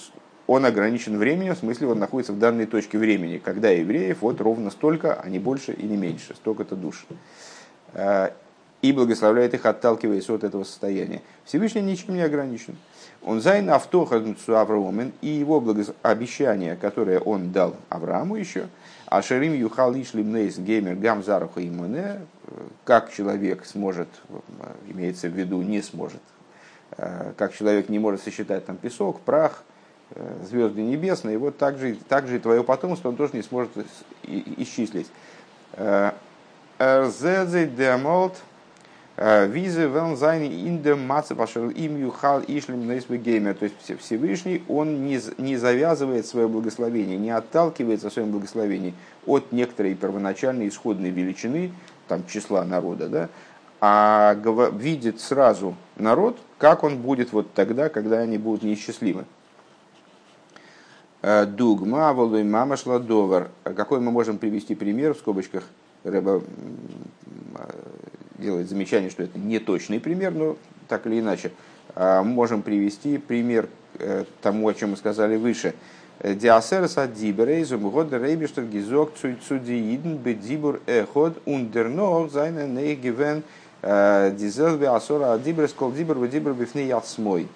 он 0.46 0.64
ограничен 0.64 1.18
временем, 1.18 1.54
в 1.54 1.58
смысле 1.58 1.88
он 1.88 1.98
находится 1.98 2.32
в 2.32 2.38
данной 2.38 2.66
точке 2.66 2.98
времени, 2.98 3.38
когда 3.38 3.70
евреев 3.70 4.22
вот 4.22 4.40
ровно 4.40 4.70
столько, 4.70 5.14
а 5.14 5.28
не 5.28 5.38
больше 5.38 5.72
и 5.72 5.84
не 5.84 5.96
меньше, 5.96 6.34
столько-то 6.34 6.74
душ. 6.76 7.06
Э, 8.80 8.86
и 8.86 8.92
благословляет 8.92 9.54
их, 9.54 9.66
отталкиваясь 9.66 10.28
от 10.30 10.44
этого 10.44 10.64
состояния. 10.64 11.22
Всевышний 11.44 11.82
ничем 11.82 12.14
не 12.14 12.22
ограничен. 12.22 12.76
Он 13.22 13.40
зайн 13.40 13.70
автоха 13.70 14.22
Авраамин 14.48 15.12
и 15.20 15.28
его 15.28 15.60
благос... 15.60 15.92
обещание, 16.02 16.76
которое 16.76 17.18
он 17.18 17.50
дал 17.50 17.74
Аврааму 17.88 18.36
еще, 18.36 18.68
а 19.06 19.22
шерим 19.22 19.52
юхал 19.54 19.94
ишлим 19.94 20.32
нейс 20.32 20.58
геймер 20.58 20.94
гам 20.94 21.24
заруха 21.24 21.66
имуне, 21.66 22.20
как 22.84 23.12
человек 23.12 23.66
сможет, 23.66 24.08
имеется 24.86 25.28
в 25.28 25.32
виду, 25.32 25.60
не 25.62 25.82
сможет, 25.82 26.20
как 27.36 27.52
человек 27.54 27.88
не 27.88 27.98
может 27.98 28.22
сосчитать 28.22 28.64
там 28.64 28.76
песок, 28.76 29.20
прах, 29.20 29.64
звезды 30.44 30.82
небесные, 30.82 31.36
вот 31.38 31.58
так 31.58 31.78
же, 31.78 31.96
так 32.08 32.28
же 32.28 32.36
и 32.36 32.38
твое 32.38 32.62
потомство 32.62 33.08
он 33.08 33.16
тоже 33.16 33.32
не 33.34 33.42
сможет 33.42 33.72
исчислить. 34.22 35.08
Зедзе 36.78 37.66
демолт 37.66 38.36
Визы 39.18 39.88
вен 39.88 40.16
зайни 40.16 40.68
инде 40.68 40.94
маца 40.94 41.34
пошел 41.34 41.68
им 41.70 41.96
юхал 41.96 42.40
ишлим 42.46 42.88
геймер. 42.88 43.54
То 43.54 43.64
есть 43.64 44.00
Всевышний, 44.00 44.62
он 44.68 45.06
не, 45.06 45.18
не 45.38 45.56
завязывает 45.56 46.24
свое 46.24 46.46
благословение, 46.46 47.18
не 47.18 47.30
отталкивается 47.30 48.10
в 48.10 48.12
своем 48.12 48.30
благословении 48.30 48.94
от 49.26 49.50
некоторой 49.50 49.96
первоначальной 49.96 50.68
исходной 50.68 51.10
величины, 51.10 51.72
там 52.06 52.26
числа 52.28 52.64
народа, 52.64 53.08
да, 53.08 53.28
а 53.80 54.36
видит 54.72 55.20
сразу 55.20 55.74
народ, 55.96 56.38
как 56.58 56.84
он 56.84 56.98
будет 56.98 57.32
вот 57.32 57.52
тогда, 57.54 57.88
когда 57.88 58.18
они 58.18 58.38
будут 58.38 58.62
неисчислимы. 58.62 59.24
Э, 61.22 61.44
Дугма, 61.44 62.12
волой 62.12 62.44
мама 62.44 62.76
шла 62.76 63.00
довар. 63.00 63.50
Какой 63.64 63.98
мы 63.98 64.12
можем 64.12 64.38
привести 64.38 64.76
пример 64.76 65.14
в 65.14 65.18
скобочках? 65.18 65.64
Рэба 66.04 66.40
делает 68.38 68.68
замечание, 68.68 69.10
что 69.10 69.24
это 69.24 69.38
не 69.38 69.58
точный 69.58 70.00
пример, 70.00 70.32
но 70.32 70.56
так 70.88 71.06
или 71.06 71.20
иначе 71.20 71.52
а, 71.94 72.22
можем 72.22 72.62
привести 72.62 73.18
пример 73.18 73.68
э, 73.98 74.24
тому, 74.40 74.68
о 74.68 74.74
чем 74.74 74.90
мы 74.90 74.96
сказали 74.96 75.36
выше. 75.36 75.74
Диасерс 76.22 76.98
от 76.98 77.14
диберейзум 77.14 77.90
год 77.90 78.12
рейбиштер 78.12 78.64
гизок 78.64 79.12
цудиидн 79.14 80.14
бедибур 80.16 80.80
эход 80.86 81.40
ундернор 81.44 82.28
зайна 82.28 82.66
нейгивен 82.66 83.44
э, 83.82 84.34
дизелбе 84.36 84.88
асора 84.88 85.34
адиберес 85.34 85.72
кол 85.72 85.92
дибер 85.92 86.16
бедибур 86.16 86.54
бифни 86.54 86.82
ясмой. 86.82 87.48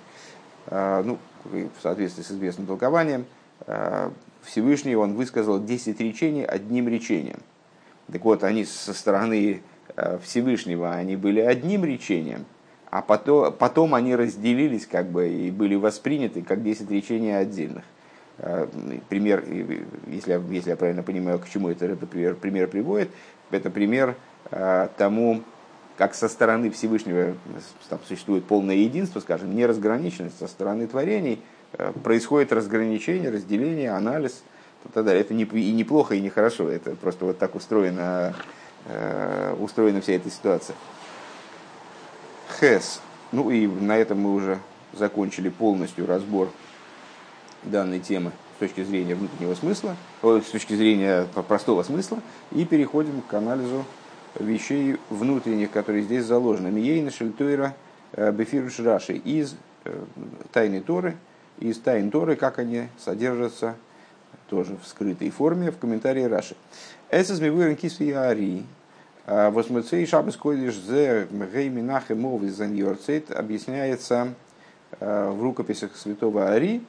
А, 0.67 1.03
ну, 1.03 1.19
в 1.45 1.83
соответствии 1.83 2.23
с 2.23 2.31
известным 2.31 2.67
толкованием, 2.67 3.25
а, 3.67 4.13
Всевышний 4.43 4.95
он 4.95 5.15
высказал 5.15 5.63
10 5.63 6.01
речений 6.01 6.45
одним 6.45 6.89
речением. 6.89 7.41
Так 8.13 8.25
вот, 8.25 8.45
они 8.45 8.65
со 8.65 8.95
стороны 8.95 9.61
Э, 9.63 9.72
Всевышнего, 10.23 10.93
они 10.93 11.17
были 11.17 11.41
одним 11.41 11.85
речением, 11.85 12.45
а 12.91 13.03
потом, 13.03 13.53
потом 13.53 13.95
они 13.95 14.15
разделились 14.15 14.87
как 14.87 15.07
бы 15.07 15.29
и 15.29 15.51
были 15.51 15.75
восприняты 15.75 16.43
как 16.43 16.63
10 16.63 16.91
речений 16.91 17.33
отдельных. 17.33 17.85
Э, 18.39 18.67
пример, 19.09 19.45
если, 20.07 20.41
если 20.53 20.71
я 20.71 20.77
правильно 20.77 21.03
понимаю, 21.03 21.39
к 21.39 21.49
чему 21.49 21.69
это 21.69 21.97
пример, 21.97 22.35
пример 22.35 22.69
приводит, 22.69 23.11
это 23.51 23.71
пример 23.71 24.17
э, 24.51 24.89
тому, 24.97 25.43
как 25.97 26.15
со 26.15 26.29
стороны 26.29 26.71
Всевышнего 26.71 27.35
там 27.89 28.01
существует 28.07 28.45
полное 28.45 28.77
единство, 28.77 29.21
скажем, 29.21 29.55
неразграниченность 29.55 30.39
со 30.39 30.47
стороны 30.47 30.87
творений, 30.87 31.41
происходит 32.03 32.53
разграничение, 32.53 33.31
разделение, 33.31 33.93
анализ 33.93 34.43
и 34.85 34.89
так 34.93 35.05
далее. 35.05 35.21
Это 35.21 35.33
не, 35.33 35.45
и 35.45 35.73
неплохо, 35.73 36.15
и 36.15 36.21
нехорошо, 36.21 36.69
это 36.69 36.97
просто 36.97 37.25
вот 37.27 37.39
так 37.39 37.55
устроено 37.55 38.35
Э, 38.35 38.62
устроена 39.61 40.01
вся 40.01 40.15
эта 40.15 40.31
ситуация. 40.31 40.77
Хес. 42.59 43.01
Ну 43.31 43.51
и 43.51 43.67
на 43.67 43.97
этом 43.97 44.21
мы 44.21 44.35
уже 44.35 44.59
закончили 44.93 45.49
полностью 45.49 46.07
разбор 46.07 46.51
данной 47.63 48.01
темы 48.01 48.33
с 48.57 48.61
точки 48.61 48.83
зрения 48.85 49.15
внутреннего 49.15 49.55
смысла, 49.55 49.97
с 50.23 50.51
точки 50.51 50.75
зрения 50.75 51.27
простого 51.49 51.83
смысла, 51.83 52.21
и 52.51 52.65
переходим 52.65 53.23
к 53.23 53.35
анализу 53.35 53.85
вещей 54.39 54.99
внутренних, 55.11 55.71
которые 55.71 56.03
здесь 56.03 56.25
заложены. 56.25 56.71
Миейна 56.71 57.11
Шельтуира 57.11 57.75
э, 58.13 58.31
Бефируш 58.33 58.79
Раши 58.81 59.15
из 59.15 59.57
э, 59.85 59.95
Тайны 60.53 60.81
Торы, 60.81 61.17
из 61.59 61.79
Тайн 61.79 62.11
Торы, 62.11 62.37
как 62.37 62.59
они 62.59 62.89
содержатся 62.99 63.77
тоже 64.49 64.77
в 64.83 64.87
скрытой 64.87 65.31
форме 65.31 65.71
в 65.71 65.79
комментарии 65.79 66.25
Раши. 66.25 66.57
Это 67.13 67.35
змевырен 67.35 67.77
кису 67.77 68.05
яри. 68.05 68.65
Восмуцей 69.27 70.07
шабас 70.07 70.35
койдиш 70.35 70.75
зе 70.77 71.29
гей 71.31 71.69
минахе 71.69 72.15
мов 72.15 72.43
из 72.43 72.59
объясняется 72.59 74.33
а, 74.99 75.31
в 75.31 75.43
рукописях 75.43 75.95
святого 75.95 76.51
Ари, 76.51 76.83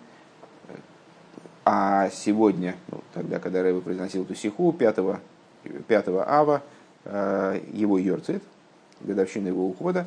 а 1.66 2.10
сегодня, 2.10 2.76
ну, 2.88 3.02
тогда, 3.14 3.40
когда 3.40 3.64
Рэбе 3.64 3.82
произносил 3.82 4.24
эту 4.24 4.34
сиху, 4.36 4.72
5, 4.72 4.96
5 5.88 6.08
ава, 6.08 6.62
а, 7.04 7.60
его 7.74 7.98
йорцит, 7.98 8.44
годовщина 9.02 9.50
его 9.50 9.68
ухода, 9.68 10.06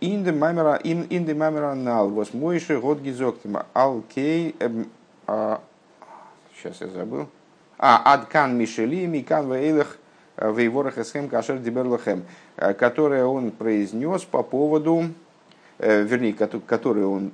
Инде 0.00 0.32
мамера 0.32 0.80
инде 0.82 1.34
мамера 1.34 1.74
нал 1.74 2.08
вос 2.08 2.32
мойше 2.32 2.80
год 2.80 3.00
гизоктим 3.00 3.58
ал 3.74 4.02
кей 4.14 4.56
эм, 4.58 4.88
сейчас 6.56 6.80
я 6.80 6.88
забыл 6.88 7.28
а 7.78 8.14
Адкан 8.14 8.56
Мишели, 8.56 9.06
Микан 9.06 9.52
Вейлах 9.52 9.98
э, 10.36 10.52
Вейворах 10.52 10.98
Эсхем 10.98 11.28
Кашер 11.28 11.58
Диберлахем, 11.58 12.24
э, 12.56 12.72
которое 12.74 13.24
он 13.24 13.50
произнес 13.50 14.22
по 14.22 14.42
поводу, 14.42 15.10
э, 15.78 16.02
вернее, 16.02 16.34
который 16.34 17.04
он 17.04 17.32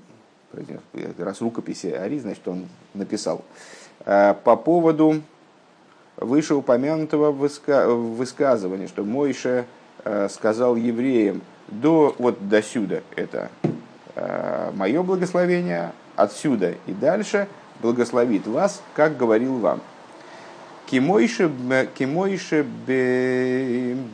произнес, 0.51 0.81
раз 1.19 1.41
рукописи 1.41 1.89
Ари, 1.89 2.19
значит, 2.19 2.47
он 2.49 2.69
написал, 2.95 3.45
по 4.05 4.57
поводу 4.57 5.21
вышеупомянутого 6.17 7.31
высказывания, 7.33 8.89
что 8.89 9.05
Мойша 9.05 9.67
сказал 10.31 10.75
евреям, 10.75 11.43
до, 11.69 12.17
вот 12.19 12.49
до 12.49 12.63
сюда 12.63 13.01
это 13.15 13.51
мое 14.73 15.03
благословение, 15.03 15.93
отсюда 16.17 16.75
и 16.87 16.93
дальше 16.93 17.47
благословит 17.83 18.47
вас, 18.47 18.83
как 18.95 19.19
говорил 19.19 19.59
вам. 19.59 19.81
Кимойше 20.91 21.47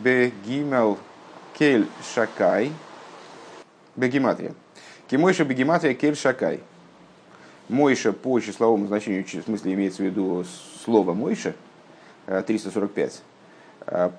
бегимел 0.05 0.99
кель 1.59 1.89
шакай. 2.15 2.71
Бегематрия. 3.97 4.53
Кимойше 5.09 5.45
бегематрия 5.45 5.95
кель 5.95 6.17
шакай. 6.17 6.61
Мойша 7.71 8.13
по 8.13 8.39
числовому 8.41 8.87
значению, 8.87 9.25
в 9.25 9.43
смысле 9.43 9.73
имеется 9.73 10.03
в 10.03 10.07
виду 10.07 10.45
слово 10.85 11.15
Мойша, 11.15 11.55
345, 12.27 13.23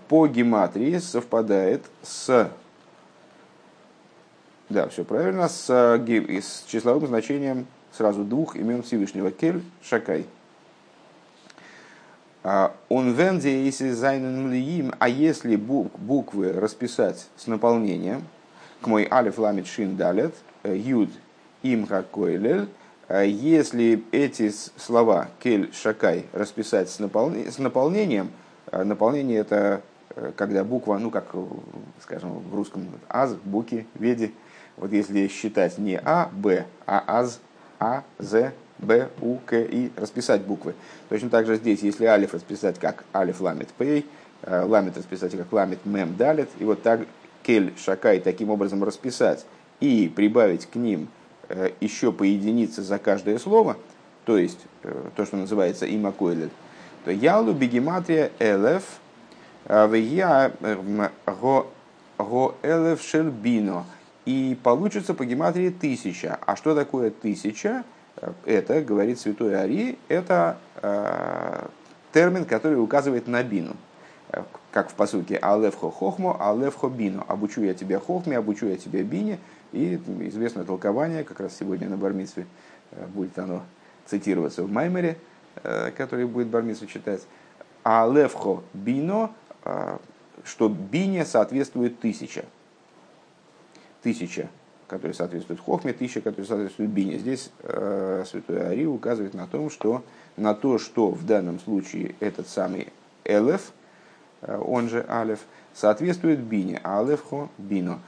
по 0.09 0.27
гематрии 0.27 0.97
совпадает 0.97 1.85
с 2.01 2.51
да, 4.69 4.89
все 4.89 5.05
правильно, 5.05 5.47
с, 5.47 5.69
с 5.69 6.65
числовым 6.67 7.07
значением 7.07 7.67
сразу 7.93 8.23
двух 8.23 8.57
имен 8.57 8.83
Всевышнего. 8.83 9.31
Кель, 9.31 9.63
Шакай. 9.81 10.25
А, 12.49 12.73
он 12.87 13.11
венде, 13.11 13.65
если 13.65 13.89
зайнен 13.89 14.93
а 14.99 15.09
если 15.09 15.57
буквы 15.57 16.53
расписать 16.53 17.27
с 17.35 17.45
наполнением, 17.45 18.23
к 18.79 18.87
мой 18.87 19.05
алиф 19.11 19.37
ламит 19.37 19.67
шин 19.67 19.97
далет, 19.97 20.33
э, 20.63 20.77
юд 20.77 21.09
им 21.61 21.85
хакойлель, 21.85 22.69
э, 23.09 23.27
если 23.27 24.01
эти 24.13 24.49
слова 24.77 25.27
кель 25.43 25.73
шакай 25.73 26.25
расписать 26.31 26.89
с 26.89 26.99
наполнением, 26.99 28.31
э, 28.71 28.81
наполнение 28.81 29.39
это 29.39 29.81
когда 30.37 30.63
буква, 30.63 30.97
ну 30.99 31.11
как, 31.11 31.25
скажем, 32.01 32.39
в 32.39 32.55
русском 32.55 32.87
аз, 33.09 33.33
буки, 33.33 33.85
веди, 33.93 34.33
вот 34.77 34.93
если 34.93 35.27
считать 35.27 35.77
не 35.77 35.99
а, 36.01 36.29
б, 36.31 36.65
а 36.85 37.03
аз, 37.07 37.41
а, 37.77 38.03
з, 38.19 38.53
Б, 38.79 39.09
У, 39.21 39.37
К, 39.37 39.53
И, 39.61 39.91
расписать 39.95 40.41
буквы. 40.41 40.75
Точно 41.09 41.29
так 41.29 41.45
же 41.45 41.55
здесь, 41.55 41.81
если 41.81 42.05
алиф 42.05 42.33
расписать 42.33 42.79
как 42.79 43.03
алиф 43.13 43.41
ламит 43.41 43.69
пей, 43.69 44.05
э, 44.43 44.63
ламит 44.63 44.97
расписать 44.97 45.35
как 45.35 45.51
ламит 45.51 45.85
мем 45.85 46.15
далит, 46.15 46.49
и 46.59 46.63
вот 46.63 46.83
так 46.83 47.01
кель 47.43 47.73
шакай 47.77 48.19
таким 48.19 48.49
образом 48.49 48.83
расписать 48.83 49.45
и 49.79 50.11
прибавить 50.15 50.65
к 50.65 50.75
ним 50.75 51.07
э, 51.49 51.71
еще 51.79 52.11
по 52.11 52.23
единице 52.23 52.81
за 52.81 52.99
каждое 52.99 53.39
слово, 53.39 53.77
то 54.25 54.37
есть 54.37 54.59
то, 55.15 55.25
что 55.25 55.37
называется 55.37 55.85
имакойлет, 55.93 56.51
то 57.05 57.11
ялу 57.11 57.53
бегематрия 57.53 58.31
элеф 58.39 58.83
вия 59.65 60.51
го 61.25 62.55
элеф 62.61 63.01
шельбино. 63.01 63.85
И 64.25 64.57
получится 64.61 65.13
по 65.13 65.23
гематрии 65.23 65.69
тысяча. 65.69 66.37
А 66.45 66.57
что 66.57 66.75
такое 66.75 67.11
тысяча? 67.11 67.85
Это, 68.45 68.81
говорит 68.81 69.19
святой 69.19 69.59
Ари, 69.59 69.97
это 70.07 70.57
термин, 72.11 72.45
который 72.45 72.81
указывает 72.81 73.27
на 73.27 73.43
бину. 73.43 73.75
Как 74.71 74.89
в 74.89 74.93
посылке 74.93 75.37
«Алевхо 75.37 75.91
хохмо, 75.91 76.35
алевхо 76.39 76.89
бину». 76.89 77.23
«Обучу 77.27 77.61
я 77.61 77.73
тебя 77.73 77.99
хохме, 77.99 78.37
обучу 78.37 78.67
я 78.67 78.77
тебя 78.77 79.03
бине». 79.03 79.39
И 79.71 79.95
известное 79.95 80.63
толкование, 80.63 81.23
как 81.23 81.39
раз 81.39 81.55
сегодня 81.57 81.89
на 81.89 81.97
Бармитсве 81.97 82.45
будет 83.13 83.37
оно 83.39 83.63
цитироваться 84.07 84.63
в 84.63 84.71
Маймере, 84.71 85.17
э, 85.63 85.91
который 85.91 86.25
будет 86.25 86.47
Бармису 86.47 86.87
читать. 86.87 87.21
А 87.83 88.09
левхо 88.11 88.63
бино, 88.73 89.31
э, 89.63 89.97
что 90.43 90.69
бине 90.69 91.25
соответствует 91.25 91.99
тысяча. 91.99 92.45
Тысяча, 94.01 94.49
которая 94.87 95.13
соответствует 95.13 95.59
хохме, 95.59 95.93
тысяча, 95.93 96.21
которая 96.21 96.47
соответствует 96.47 96.89
бине. 96.89 97.17
Здесь 97.17 97.51
э, 97.63 98.23
святой 98.27 98.67
Ари 98.67 98.85
указывает 98.85 99.33
на, 99.33 99.47
том, 99.47 99.69
что, 99.69 100.03
на 100.37 100.53
то, 100.53 100.77
что 100.79 101.09
в 101.09 101.25
данном 101.25 101.59
случае 101.59 102.15
этот 102.19 102.47
самый 102.47 102.87
элеф, 103.25 103.71
э, 104.41 104.57
он 104.57 104.89
же 104.89 105.05
алеф, 105.07 105.39
соответствует 105.73 106.39
бине, 106.39 106.81
алефхо 106.83 107.49
бино. 107.57 107.99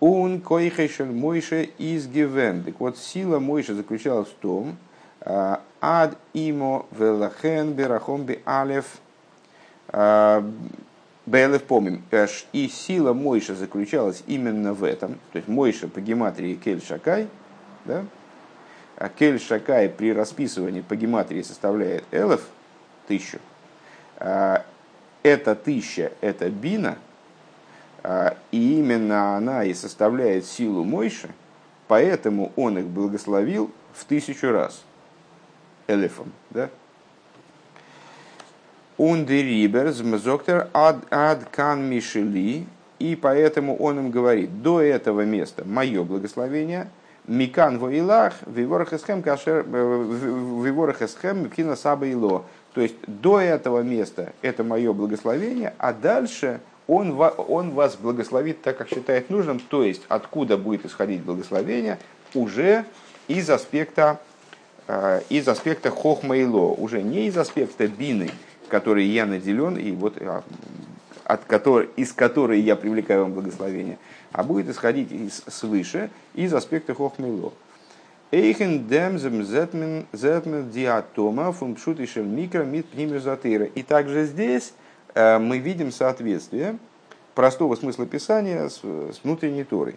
Он 0.00 0.40
койхешель 0.40 1.06
Мойше 1.06 1.70
из 1.78 2.06
Гивен. 2.08 2.64
Так 2.64 2.80
вот, 2.80 2.98
сила 2.98 3.38
Мойше 3.38 3.74
заключалась 3.74 4.28
в 4.28 4.34
том, 4.34 4.76
Ад 5.24 6.18
имо 6.34 6.84
велахен 6.90 7.72
берахом 7.72 8.24
би 8.24 8.40
алев 8.44 8.84
Бейлев 11.26 11.64
помним. 11.64 12.02
И 12.52 12.68
сила 12.68 13.12
Мойша 13.12 13.54
заключалась 13.54 14.22
именно 14.26 14.74
в 14.74 14.84
этом. 14.84 15.14
То 15.32 15.38
есть 15.38 15.48
Мойша 15.48 15.88
по 15.88 16.00
гематрии 16.00 16.54
Кель 16.54 16.82
Шакай. 16.82 17.28
Да? 17.84 18.04
А 18.96 19.08
Кель 19.08 19.40
Шакай 19.40 19.88
при 19.88 20.12
расписывании 20.12 20.82
по 20.82 20.96
гематрии 20.96 21.42
составляет 21.42 22.04
Элев, 22.12 22.42
тысячу. 23.08 23.38
Эта 24.18 25.54
тысяча– 25.54 26.12
это 26.20 26.50
бина, 26.50 26.98
и 28.52 28.78
именно 28.78 29.36
она 29.36 29.64
и 29.64 29.72
составляет 29.72 30.44
силу 30.44 30.84
Мойши, 30.84 31.30
поэтому 31.88 32.52
он 32.56 32.78
их 32.78 32.84
благословил 32.84 33.70
в 33.94 34.04
тысячу 34.04 34.50
раз– 34.50 34.84
элефом. 35.86 36.32
Да? 36.50 36.68
Ундериберс 38.96 40.00
мзоктер 40.00 40.68
ад 40.72 41.44
кан 41.50 41.84
мишели, 41.84 42.66
и 42.98 43.16
поэтому 43.16 43.76
он 43.76 43.98
им 43.98 44.10
говорит, 44.10 44.62
до 44.62 44.80
этого 44.80 45.22
места 45.22 45.64
мое 45.64 46.04
благословение, 46.04 46.88
микан 47.26 47.78
воилах, 47.78 48.34
виворахесхем 48.46 49.22
кашер, 49.22 49.64
э, 49.66 50.62
виворахесхем 50.64 51.50
саба 51.76 52.06
ило. 52.06 52.44
То 52.74 52.80
есть 52.80 52.96
до 53.06 53.40
этого 53.40 53.80
места 53.82 54.32
это 54.42 54.62
мое 54.62 54.92
благословение, 54.92 55.74
а 55.78 55.92
дальше 55.92 56.60
он, 56.86 57.18
он 57.18 57.70
вас 57.70 57.96
благословит 57.96 58.62
так, 58.62 58.76
как 58.76 58.88
считает 58.88 59.30
нужным, 59.30 59.58
то 59.58 59.82
есть 59.82 60.02
откуда 60.08 60.56
будет 60.56 60.86
исходить 60.86 61.22
благословение? 61.22 61.98
Уже 62.34 62.84
из 63.26 63.48
аспекта 63.48 64.20
Э, 64.86 65.22
из 65.30 65.48
аспекта 65.48 65.90
хохмейло, 65.90 66.66
уже 66.66 67.02
не 67.02 67.26
из 67.26 67.38
аспекта 67.38 67.86
бины, 67.86 68.30
который 68.68 69.04
я 69.04 69.26
наделен, 69.26 69.76
и 69.76 69.92
вот 69.92 70.20
а, 70.20 70.42
от 71.24 71.44
которой, 71.44 71.88
из 71.96 72.12
которой 72.12 72.60
я 72.60 72.76
привлекаю 72.76 73.22
вам 73.22 73.32
благословение, 73.32 73.98
а 74.32 74.42
будет 74.42 74.68
исходить 74.68 75.10
из, 75.10 75.42
свыше, 75.48 76.10
из 76.34 76.52
аспекта 76.52 76.94
хохмейло. 76.94 77.52
Эйхен 78.30 78.86
демзем 78.88 79.44
зетмен 79.44 80.70
диатома 80.70 81.52
фунпшут 81.52 81.98
микро 82.16 82.64
мит 82.64 82.86
пнимезатыра. 82.86 83.66
И 83.66 83.82
также 83.82 84.24
здесь 84.26 84.74
э, 85.14 85.38
мы 85.38 85.58
видим 85.58 85.92
соответствие 85.92 86.78
простого 87.34 87.76
смысла 87.76 88.06
писания 88.06 88.68
с, 88.68 88.80
с 88.82 89.20
внутренней 89.22 89.64
Торой. 89.64 89.96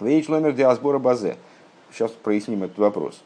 Вейч 0.00 0.28
номер 0.28 0.52
диасбора 0.52 0.98
базе. 0.98 1.36
Сейчас 1.92 2.10
проясним 2.10 2.64
этот 2.64 2.78
вопрос. 2.78 3.22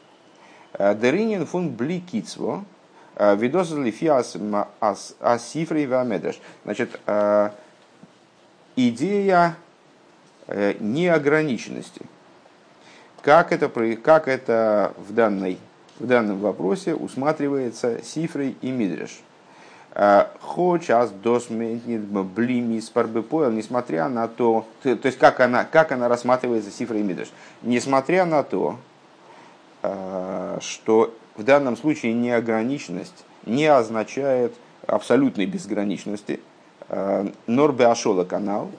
Деринин 0.77 1.45
фун 1.45 1.69
бликицво, 1.69 2.63
видос 3.19 3.71
лифиас 3.71 4.37
асифрей 5.19 5.85
вамедраш. 5.87 6.39
Значит, 6.63 6.99
э, 7.05 7.49
идея 8.77 9.55
э, 10.47 10.75
неограниченности. 10.79 12.01
Как 13.21 13.51
это, 13.51 13.69
как 13.97 14.29
это 14.29 14.93
в, 14.97 15.13
данной, 15.13 15.59
в 15.99 16.07
данном 16.07 16.39
вопросе 16.39 16.95
усматривается 16.95 18.01
сифрой 18.03 18.55
и 18.61 18.71
мидреш. 18.71 19.19
Хочас 20.39 21.09
досментнит 21.11 22.01
блимис 22.01 22.89
парбепоэл, 22.89 23.51
несмотря 23.51 24.07
на 24.07 24.29
то, 24.29 24.65
то 24.83 24.89
есть 25.03 25.17
как 25.17 25.41
она, 25.41 25.65
как 25.65 25.91
она 25.91 26.07
рассматривается 26.07 26.71
сифрой 26.71 27.01
и 27.01 27.03
мидреш. 27.03 27.29
Несмотря 27.63 28.23
на 28.23 28.43
то, 28.43 28.77
что 30.61 31.13
в 31.39 31.43
данном 31.43 31.77
случае 31.77 32.11
неограниченность 32.11 33.23
не 33.45 33.65
означает 33.65 34.53
абсолютной 34.85 35.45
безграничности. 35.45 36.41
Э, 36.89 37.27
Норбе 37.47 37.85
Ашола 37.87 38.25
канал, 38.25 38.69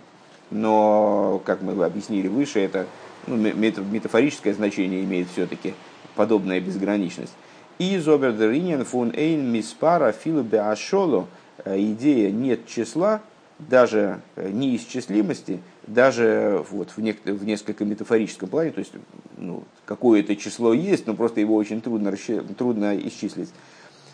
но, 0.51 1.41
как 1.47 1.63
мы 1.63 1.83
объяснили 1.83 2.29
выше, 2.29 2.61
это 2.61 2.85
ну, 3.27 3.37
метафорическое 3.37 4.53
значение 4.53 5.03
имеет 5.05 5.29
все-таки 5.31 5.73
подобная 6.17 6.61
безграничность. 6.61 7.33
И 7.79 7.97
Зобердеринен 7.97 8.85
фун 8.85 9.11
эйн 9.15 9.51
миспара 9.51 10.13
филу 10.13 10.43
беашоло 10.43 11.29
э, 11.65 11.81
идея 11.81 12.31
нет 12.31 12.67
числа, 12.67 13.23
даже 13.59 14.21
неисчислимости, 14.37 15.61
даже 15.95 16.65
вот 16.71 16.91
в, 16.91 16.99
нек- 16.99 17.31
в 17.31 17.45
несколько 17.45 17.85
метафорическом 17.85 18.49
плане, 18.49 18.71
то 18.71 18.79
есть 18.79 18.93
ну, 19.37 19.65
какое-то 19.85 20.37
число 20.37 20.73
есть, 20.73 21.07
но 21.07 21.15
просто 21.15 21.41
его 21.41 21.57
очень 21.57 21.81
трудно, 21.81 22.15
трудно 22.57 22.97
исчислить. 22.97 23.51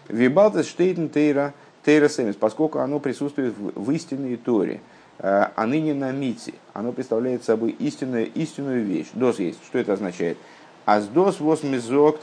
Вибалтес 0.09 0.69
штейтен 0.69 1.09
тейра 1.09 1.53
тейра 1.85 2.09
семис, 2.09 2.35
поскольку 2.35 2.81
оно 2.81 2.99
присутствует 2.99 3.55
в, 3.57 3.81
в 3.81 3.91
истинной 3.93 4.37
Торе, 4.37 4.81
а 5.19 5.67
ныне 5.67 5.95
на 5.95 6.11
мити, 6.13 6.53
оно 6.75 6.93
представляет 6.93 7.45
собой 7.45 7.71
истинную, 7.71 8.31
истинную 8.33 8.85
вещь. 8.85 9.07
Дос 9.15 9.39
есть. 9.39 9.65
Что 9.65 9.79
это 9.79 9.95
означает? 9.95 10.37
Аздос 10.85 11.41
вос 11.41 11.63
мизокт 11.63 12.21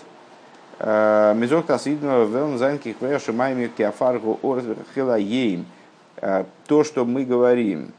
э, 0.80 1.34
мизокт 1.36 1.70
асидного 1.72 2.26
велн 2.26 2.58
зайнких 2.58 3.02
вэшимайми 3.02 3.68
киафаргу 3.68 4.40
орзверхила 4.44 5.18
ейм. 5.18 5.66
Э, 6.18 6.46
то, 6.68 6.84
что 6.84 7.04
мы 7.04 7.26
говорим, 7.26 7.94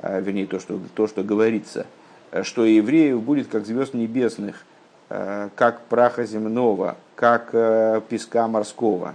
вернее, 0.00 0.46
то, 0.46 0.60
что, 0.60 0.80
то, 0.94 1.06
что 1.06 1.22
говорится– 1.22 1.86
что 2.42 2.64
евреев 2.64 3.22
будет 3.22 3.48
как 3.48 3.66
звезд 3.66 3.94
небесных, 3.94 4.64
э, 5.10 5.50
как 5.54 5.82
праха 5.86 6.24
земного, 6.24 6.96
как 7.14 7.50
э, 7.52 8.00
песка 8.08 8.48
морского. 8.48 9.14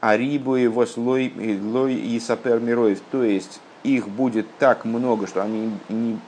А 0.00 0.16
рибу 0.16 0.54
его 0.54 0.86
слой, 0.86 1.32
лой 1.60 1.94
и 1.94 2.20
сапер 2.20 2.60
мироев, 2.60 3.00
то 3.10 3.24
есть 3.24 3.60
их 3.82 4.08
будет 4.08 4.46
так 4.60 4.84
много, 4.84 5.26
что 5.26 5.42
они 5.42 5.72
не, 5.88 6.20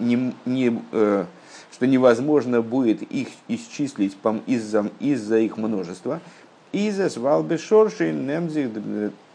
не, 0.00 0.34
не, 0.44 0.82
э, 0.90 1.24
что 1.70 1.86
невозможно 1.86 2.60
будет 2.60 3.02
их 3.02 3.28
исчислить 3.46 4.16
из-за 4.46 4.90
из 4.98 5.30
их 5.30 5.56
множества. 5.56 6.20
Из-за 6.72 7.08
свалбы 7.08 7.56
шорши 7.56 8.10
немзих 8.10 8.70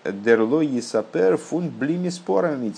дерло 0.04 0.62
и 0.62 0.82
сапер 0.82 1.38
фун 1.38 1.70
блими 1.70 2.10
спорами. 2.10 2.74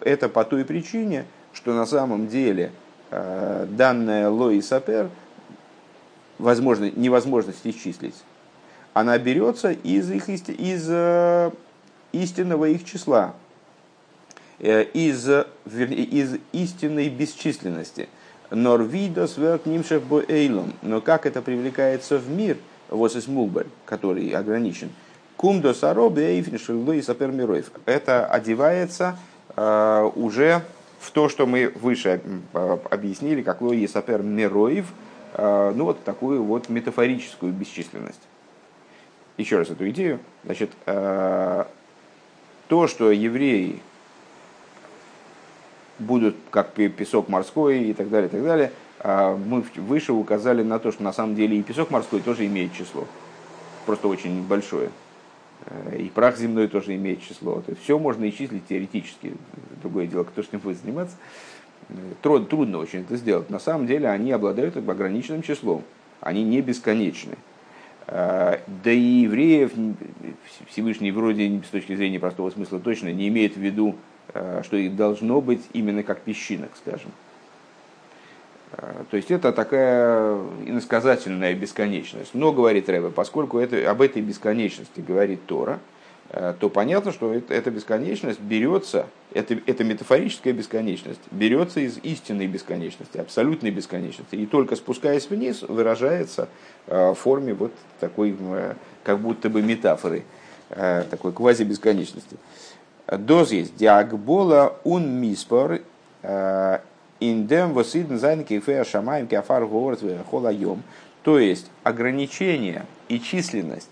Это 0.00 0.28
по 0.28 0.44
той 0.44 0.64
причине, 0.64 1.24
что 1.52 1.74
на 1.74 1.86
самом 1.86 2.28
деле 2.28 2.72
э, 3.10 3.66
данная 3.68 4.28
лои 4.28 4.60
сапер 4.60 5.10
возможно, 6.38 6.90
невозможность 6.94 7.60
исчислить, 7.64 8.14
она 8.94 9.18
берется 9.18 9.72
из, 9.72 10.10
их, 10.10 10.28
из 10.28 10.86
э, 10.88 11.50
истинного 12.12 12.66
их 12.66 12.84
числа, 12.84 13.34
э, 14.58 14.84
из, 14.84 15.28
вернее, 15.66 16.04
из 16.04 16.36
истинной 16.52 17.08
бесчисленности. 17.08 18.08
Норвидос 18.50 19.36
верт 19.36 19.66
нимшев 19.66 20.04
эйлом. 20.28 20.72
Но 20.80 21.00
как 21.02 21.26
это 21.26 21.42
привлекается 21.42 22.18
в 22.18 22.30
мир, 22.30 22.56
вот 22.88 23.14
из 23.14 23.26
который 23.84 24.30
ограничен, 24.30 24.90
кумдо 25.36 25.74
саробе 25.74 26.38
эйфншил 26.38 26.90
и 26.92 27.02
сапер 27.02 27.30
мироев. 27.30 27.70
Это 27.84 28.26
одевается 28.26 29.18
уже 30.14 30.62
в 31.00 31.10
то, 31.10 31.28
что 31.28 31.46
мы 31.46 31.72
выше 31.74 32.20
объяснили, 32.52 33.42
как 33.42 33.60
Лои 33.60 33.86
Сапер 33.86 34.22
Мероев, 34.22 34.86
ну 35.36 35.84
вот 35.84 36.04
такую 36.04 36.42
вот 36.42 36.68
метафорическую 36.68 37.52
бесчисленность. 37.52 38.20
Еще 39.36 39.58
раз 39.58 39.70
эту 39.70 39.88
идею. 39.90 40.20
Значит, 40.44 40.70
то, 40.84 41.66
что 42.86 43.10
евреи 43.10 43.80
будут 45.98 46.36
как 46.50 46.72
песок 46.72 47.28
морской 47.28 47.84
и 47.84 47.92
так 47.94 48.08
далее, 48.10 48.28
и 48.28 48.30
так 48.30 48.42
далее, 48.44 48.72
мы 49.04 49.64
выше 49.76 50.12
указали 50.12 50.62
на 50.62 50.78
то, 50.78 50.92
что 50.92 51.02
на 51.02 51.12
самом 51.12 51.34
деле 51.34 51.56
и 51.58 51.62
песок 51.62 51.90
морской 51.90 52.20
тоже 52.20 52.46
имеет 52.46 52.72
число. 52.72 53.06
Просто 53.86 54.08
очень 54.08 54.42
большое. 54.42 54.90
Э, 55.66 55.96
и 55.98 56.08
прах 56.08 56.36
земной 56.38 56.68
тоже 56.68 56.94
имеет 56.96 57.22
число. 57.22 57.60
То 57.60 57.72
есть 57.72 57.82
все 57.82 57.98
можно 57.98 58.28
исчислить 58.28 58.66
теоретически. 58.66 59.34
Другое 59.82 60.06
дело, 60.06 60.24
кто 60.24 60.42
с 60.42 60.52
ним 60.52 60.60
будет 60.60 60.78
заниматься. 60.78 61.16
Э, 61.88 61.94
трудно, 62.22 62.46
трудно 62.46 62.78
очень 62.78 63.00
это 63.00 63.16
сделать. 63.16 63.50
На 63.50 63.58
самом 63.58 63.86
деле 63.86 64.08
они 64.08 64.32
обладают 64.32 64.76
ограниченным 64.76 65.42
числом. 65.42 65.82
Они 66.20 66.44
не 66.44 66.60
бесконечны. 66.60 67.36
Э, 68.06 68.58
да 68.82 68.90
и 68.90 69.22
евреев 69.22 69.72
Всевышний 70.68 71.10
вроде 71.10 71.60
с 71.66 71.70
точки 71.70 71.94
зрения 71.94 72.20
простого 72.20 72.50
смысла 72.50 72.80
точно 72.80 73.12
не 73.12 73.28
имеет 73.28 73.56
в 73.56 73.60
виду, 73.60 73.96
что 74.62 74.76
их 74.76 74.94
должно 74.94 75.40
быть 75.40 75.62
именно 75.72 76.02
как 76.02 76.20
песчинок, 76.20 76.70
скажем. 76.76 77.10
Э, 78.72 79.04
то 79.10 79.16
есть 79.16 79.30
это 79.30 79.52
такая 79.52 80.36
иносказательная 80.64 81.54
бесконечность. 81.54 82.34
Но, 82.34 82.52
говорит 82.52 82.88
Рэбе, 82.88 83.10
поскольку 83.10 83.58
это, 83.58 83.90
об 83.90 84.02
этой 84.02 84.22
бесконечности 84.22 85.00
говорит 85.00 85.46
Тора, 85.46 85.78
э, 86.30 86.54
то 86.58 86.68
понятно, 86.68 87.12
что 87.12 87.32
эта 87.32 87.70
бесконечность 87.70 88.40
берется, 88.40 89.06
это, 89.32 89.58
это 89.66 89.84
метафорическая 89.84 90.52
бесконечность, 90.52 91.20
берется 91.30 91.80
из 91.80 91.98
истинной 91.98 92.46
бесконечности, 92.46 93.18
абсолютной 93.18 93.70
бесконечности. 93.70 94.34
И 94.34 94.46
только 94.46 94.76
спускаясь 94.76 95.28
вниз, 95.30 95.62
выражается 95.62 96.48
э, 96.86 97.10
в 97.10 97.14
форме 97.14 97.54
вот 97.54 97.72
такой, 98.00 98.36
как 99.04 99.20
будто 99.20 99.48
бы 99.48 99.62
метафоры, 99.62 100.24
такой 100.68 101.32
квази-бесконечности. 101.32 102.36
Доз 103.06 103.52
есть 103.52 103.74
диагбола 103.76 104.76
ун 104.84 105.18
миспор 105.18 105.80
Индем 107.20 107.72
восидн 107.72 108.16
зайн 108.16 108.44
кифея 108.44 108.84
шамаем 108.84 109.26
кафар 109.26 109.66
говорит 109.66 110.00
холайом. 110.30 110.82
То 111.22 111.38
есть 111.38 111.70
ограничение 111.82 112.86
и 113.08 113.20
численность 113.20 113.90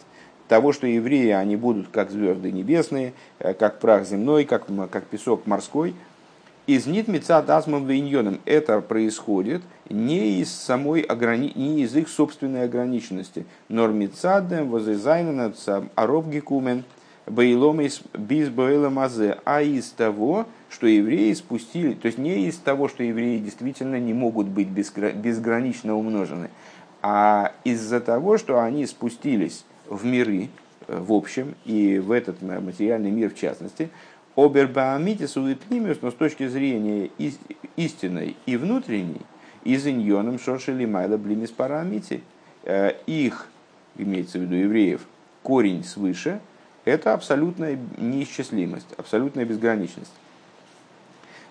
того, 0.48 0.72
что 0.72 0.86
евреи, 0.86 1.30
они 1.30 1.56
будут 1.56 1.88
как 1.88 2.10
звезды 2.10 2.52
небесные, 2.52 3.12
э, 3.38 3.52
как 3.52 3.80
прах 3.80 4.06
земной, 4.06 4.44
как, 4.44 4.66
как 4.90 5.06
песок 5.06 5.46
морской, 5.46 5.94
из 6.66 6.86
нитмица 6.86 7.42
дазмом 7.42 7.86
виньоном. 7.86 8.40
Это 8.44 8.80
происходит 8.80 9.62
не 9.88 10.40
из 10.40 10.52
самой 10.52 11.00
ограни... 11.00 11.52
не 11.54 11.82
из 11.82 11.94
их 11.94 12.08
собственной 12.08 12.64
ограниченности. 12.64 13.46
Нормицадем 13.68 14.70
возызайнен 14.70 15.54
аробгикумен 15.94 16.84
бейломис 17.26 18.02
биз 18.14 18.50
мазе, 18.50 19.38
а 19.44 19.62
из 19.62 19.90
того, 19.90 20.46
что 20.76 20.86
евреи 20.86 21.32
спустили, 21.32 21.94
то 21.94 22.04
есть 22.04 22.18
не 22.18 22.48
из 22.48 22.56
того, 22.56 22.88
что 22.88 23.02
евреи 23.02 23.38
действительно 23.38 23.98
не 23.98 24.12
могут 24.12 24.46
быть 24.46 24.68
безгранично 24.68 25.96
умножены, 25.96 26.50
а 27.00 27.54
из-за 27.64 27.98
того, 27.98 28.36
что 28.36 28.60
они 28.60 28.84
спустились 28.84 29.64
в 29.88 30.04
миры 30.04 30.50
э, 30.86 31.00
в 31.00 31.14
общем 31.14 31.54
и 31.64 31.98
в 31.98 32.12
этот 32.12 32.42
материальный 32.42 33.10
мир 33.10 33.30
в 33.30 33.36
частности, 33.36 33.88
обербаамитис 34.36 35.38
уипнимиус, 35.38 36.02
но 36.02 36.10
с 36.10 36.14
точки 36.14 36.46
зрения 36.46 37.08
истинной 37.76 38.36
и 38.44 38.58
внутренней, 38.58 39.22
из 39.64 39.86
иньоном 39.86 40.38
шошели 40.38 40.84
майла 40.84 41.16
блимис 41.16 41.52
парамити, 41.52 42.20
э, 42.64 42.92
их, 43.06 43.48
имеется 43.96 44.38
в 44.38 44.42
виду 44.42 44.56
евреев, 44.56 45.06
корень 45.42 45.84
свыше, 45.84 46.38
это 46.84 47.14
абсолютная 47.14 47.78
неисчислимость, 47.96 48.92
абсолютная 48.98 49.46
безграничность. 49.46 50.12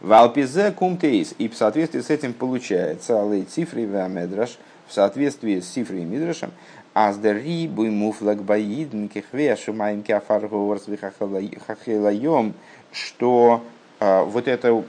Валпизе 0.01 0.71
кумтейс. 0.71 1.33
И 1.37 1.47
в 1.47 1.55
соответствии 1.55 2.01
с 2.01 2.09
этим 2.09 2.33
получается 2.33 3.21
алей 3.21 3.43
цифры 3.43 3.85
медраш 3.85 4.57
в 4.87 4.93
соответствии 4.93 5.59
с 5.59 5.67
цифрой 5.67 6.01
и 6.01 6.05
мидрашем, 6.05 6.51
аздери 6.93 7.67
буй 7.67 7.89
муфлак 7.89 8.43
баидн 8.43 9.07
кихве 9.07 9.55
шумаем 9.55 10.03
кафарговорс 10.03 10.87
вихахелайом, 10.87 12.53
что 12.91 13.63
э, 13.99 14.23
вот 14.23 14.47
это 14.47 14.83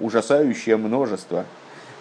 ужасающее 0.00 0.76
множество, 0.76 1.44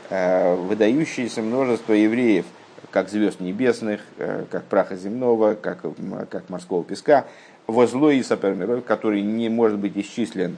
э, 0.09 0.55
выдающееся 0.55 1.41
множество 1.41 1.93
евреев, 1.93 2.45
как 2.91 3.09
звезд 3.09 3.39
небесных, 3.39 4.01
э, 4.17 4.45
как 4.49 4.65
праха 4.65 4.95
земного, 4.95 5.55
как, 5.55 5.85
как 6.29 6.49
морского 6.49 6.83
песка, 6.83 7.25
возлой 7.67 8.17
и 8.17 8.23
сапермиров, 8.23 8.83
который 8.85 9.21
не 9.21 9.49
может 9.49 9.77
быть 9.77 9.95
исчислен 9.95 10.57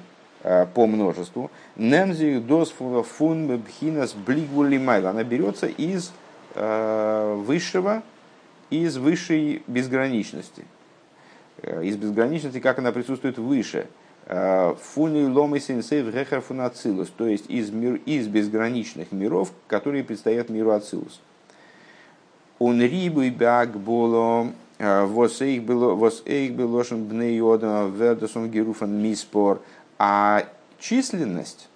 по 0.73 0.87
множеству. 0.87 1.51
Немзи 1.75 2.39
дос 2.39 2.71
фун 2.71 3.57
бхинас 3.57 4.13
блигвули 4.13 4.77
майл. 4.77 5.07
Она 5.07 5.23
берется 5.23 5.67
из 5.67 6.11
э, 6.55 7.35
высшего, 7.45 8.03
из 8.69 8.97
высшей 8.97 9.63
безграничности. 9.67 10.63
Э, 11.61 11.83
из 11.83 11.97
безграничности, 11.97 12.59
как 12.59 12.79
она 12.79 12.91
присутствует 12.91 13.37
выше. 13.37 13.87
Фуни 14.27 15.23
ломы 15.23 15.61
сенсейв 15.61 16.13
гехар 16.13 16.41
фунацилус. 16.41 17.09
То 17.15 17.27
есть 17.27 17.49
из, 17.49 17.69
мир, 17.69 18.01
из 18.05 18.27
безграничных 18.27 19.13
миров, 19.13 19.53
которые 19.67 20.03
предстоят 20.03 20.49
миру 20.49 20.71
Ацилус. 20.71 21.21
Он 22.59 22.81
рибу 22.81 23.21
и 23.21 23.29
бак 23.29 23.79
было 23.79 24.51
Вос 24.79 25.41
эйх 25.41 25.63
было 25.63 26.83
шен 26.83 27.05
бней 27.05 27.39
вердосон 27.39 28.51
геруфан 28.51 29.01
миспор– 29.01 29.61
а 29.97 30.45
численность, 30.79 31.69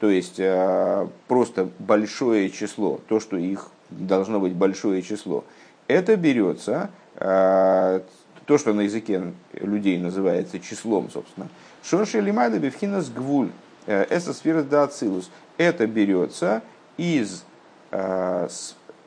то 0.00 0.10
есть 0.10 0.38
э, 0.38 1.06
просто 1.28 1.70
большое 1.78 2.50
число, 2.50 3.00
то, 3.08 3.20
что 3.20 3.36
их 3.36 3.68
должно 3.90 4.40
быть 4.40 4.54
большое 4.54 5.02
число, 5.02 5.44
это 5.86 6.16
берется, 6.16 6.90
э, 7.16 8.00
то, 8.46 8.58
что 8.58 8.72
на 8.72 8.82
языке 8.82 9.32
людей 9.52 9.98
называется 9.98 10.58
числом, 10.58 11.10
собственно, 11.10 11.48
Шонши 11.84 12.20
лимайда 12.20 12.58
бифхинас 12.58 13.10
гвуль, 13.10 13.50
э, 13.86 14.18
сфера 14.18 14.62
дацилус, 14.62 15.30
это 15.56 15.86
берется 15.86 16.62
из, 16.96 17.44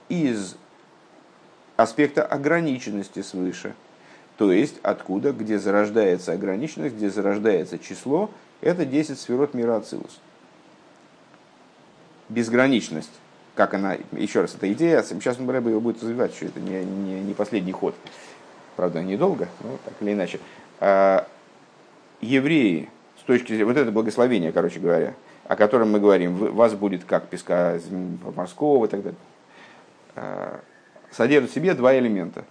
из 0.10 0.56
аспекта 1.76 2.24
ограниченности 2.24 3.22
свыше. 3.22 3.74
То 4.38 4.52
есть 4.52 4.76
откуда, 4.84 5.32
где 5.32 5.60
зарождается 5.60 6.34
ограниченность, 6.34 6.96
где 6.96 7.10
зарождается 7.10 7.80
число, 7.80 8.30
это 8.62 8.86
10 8.86 9.20
сферот 9.20 9.54
мира 9.54 9.78
Ацилус. 9.78 10.20
Безграничность. 12.30 13.12
Как 13.56 13.74
она, 13.74 13.98
еще 14.12 14.41
раз, 14.41 14.56
эта 14.56 14.72
идея, 14.74 15.02
сейчас 15.02 15.39
Рэбе 15.39 15.72
его 15.72 15.80
будет 15.80 16.02
развивать, 16.02 16.36
что 16.36 16.46
это 16.46 16.60
не, 16.60 16.84
не, 16.84 17.22
не 17.22 17.34
последний 17.34 17.72
ход. 17.72 17.96
Правда, 18.76 19.02
недолго, 19.02 19.48
но 19.62 19.78
так 19.86 19.94
или 20.02 20.12
иначе. 20.12 20.39
А, 20.82 21.26
евреи, 22.20 22.89
с 23.18 23.24
точки 23.24 23.48
зрения, 23.48 23.65
вот 23.65 23.78
это 23.78 23.91
благословение, 23.91 24.52
короче 24.52 24.80
говоря, 24.80 25.13
о 25.48 25.56
котором 25.56 25.91
мы 25.91 26.00
говорим, 26.02 26.36
вас 26.36 26.74
будет 26.74 27.06
как 27.06 27.28
песка 27.28 27.80
морского 28.36 28.86
и 28.86 28.89
так 28.89 29.04
далее, 29.04 29.20
а, 30.15 30.60
содержит 31.12 31.52
в 31.52 31.54
себе 31.54 31.74
два 31.74 31.98
элемента. 31.98 32.44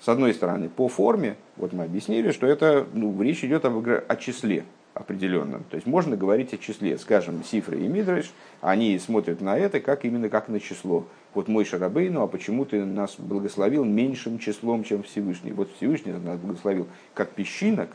С 0.00 0.08
одной 0.08 0.32
стороны, 0.32 0.70
по 0.70 0.88
форме, 0.88 1.36
вот 1.56 1.74
мы 1.74 1.84
объяснили, 1.84 2.32
что 2.32 2.46
это, 2.46 2.86
ну, 2.94 3.20
речь 3.22 3.44
идет 3.44 3.66
об, 3.66 3.86
о 3.86 4.16
числе, 4.16 4.64
определенном. 4.94 5.64
То 5.64 5.76
есть 5.76 5.86
можно 5.86 6.16
говорить 6.16 6.52
о 6.52 6.58
числе. 6.58 6.98
Скажем, 6.98 7.44
Сифры 7.44 7.80
и 7.80 7.86
Мидриш, 7.86 8.32
они 8.60 8.98
смотрят 8.98 9.40
на 9.40 9.56
это 9.56 9.80
как 9.80 10.04
именно 10.04 10.28
как 10.28 10.48
на 10.48 10.60
число. 10.60 11.06
Вот 11.34 11.48
мой 11.48 11.64
Шарабейну, 11.64 12.22
а 12.22 12.26
почему 12.26 12.64
ты 12.64 12.84
нас 12.84 13.14
благословил 13.18 13.84
меньшим 13.84 14.38
числом, 14.38 14.82
чем 14.82 15.02
Всевышний? 15.04 15.52
Вот 15.52 15.70
Всевышний 15.76 16.12
нас 16.12 16.38
благословил 16.38 16.88
как 17.14 17.30
песчинок, 17.30 17.90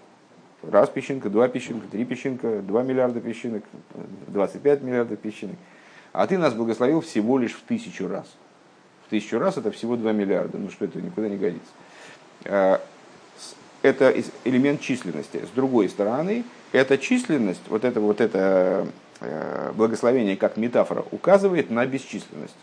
раз 0.63 0.89
песчинка, 0.89 1.29
два 1.29 1.47
песчинка, 1.49 1.87
три 1.87 2.05
песчинка, 2.05 2.61
два 2.61 2.83
миллиарда 2.83 3.19
песчинок, 3.19 3.63
25 4.27 4.81
миллиардов 4.81 5.19
песчинок. 5.19 5.57
А 6.13 6.27
ты 6.27 6.37
нас 6.37 6.53
благословил 6.53 7.01
всего 7.01 7.37
лишь 7.37 7.53
в 7.53 7.61
тысячу 7.63 8.07
раз. 8.07 8.25
В 9.05 9.09
тысячу 9.09 9.37
раз 9.37 9.57
это 9.57 9.69
всего 9.71 9.97
2 9.97 10.13
миллиарда. 10.13 10.57
Ну 10.57 10.69
что 10.71 10.85
это 10.85 10.99
никуда 10.99 11.29
не 11.29 11.37
годится. 11.37 11.69
А, 12.45 12.81
это 13.81 14.13
элемент 14.45 14.81
численности. 14.81 15.41
С 15.45 15.49
другой 15.55 15.89
стороны, 15.89 16.43
эта 16.75 16.97
численность, 16.97 17.61
вот 17.69 17.85
это, 17.85 18.01
вот 18.01 18.19
это 18.19 18.87
э, 19.21 19.71
благословение 19.75 20.35
как 20.35 20.57
метафора 20.57 21.05
указывает 21.11 21.69
на 21.69 21.85
бесчисленность. 21.85 22.57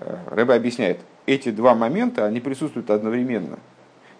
Э, 0.00 0.18
Рэба 0.26 0.54
объясняет, 0.54 1.00
эти 1.24 1.50
два 1.50 1.74
момента, 1.74 2.26
они 2.26 2.40
присутствуют 2.40 2.90
одновременно. 2.90 3.58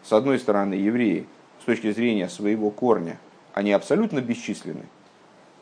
С 0.03 0.13
одной 0.13 0.39
стороны, 0.39 0.73
евреи, 0.73 1.27
с 1.61 1.65
точки 1.65 1.93
зрения 1.93 2.31
своего 2.31 2.71
корня, 2.71 3.19
они 3.53 3.73
абсолютно 3.73 4.23
бесчисленны. 4.23 4.87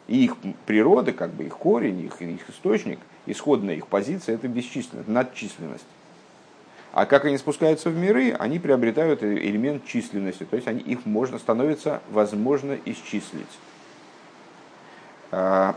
И 0.06 0.24
их 0.24 0.36
природа, 0.64 1.12
как 1.12 1.30
бы 1.30 1.44
их 1.44 1.56
корень, 1.56 2.00
их, 2.00 2.22
их 2.22 2.48
источник, 2.48 3.00
исходная 3.26 3.74
их 3.74 3.88
позиция– 3.88 4.34
это 4.36 4.46
бесчисленность, 4.46 5.08
надчисленность. 5.08 5.86
А 6.92 7.06
как 7.06 7.24
они 7.24 7.38
спускаются 7.38 7.88
в 7.88 7.96
миры, 7.96 8.32
они 8.38 8.58
приобретают 8.58 9.22
элемент 9.22 9.86
численности, 9.86 10.44
то 10.44 10.56
есть 10.56 10.68
они, 10.68 10.80
их 10.80 11.06
можно, 11.06 11.38
становится 11.38 12.02
возможно 12.10 12.78
исчислить. 12.84 13.46
А, 15.30 15.74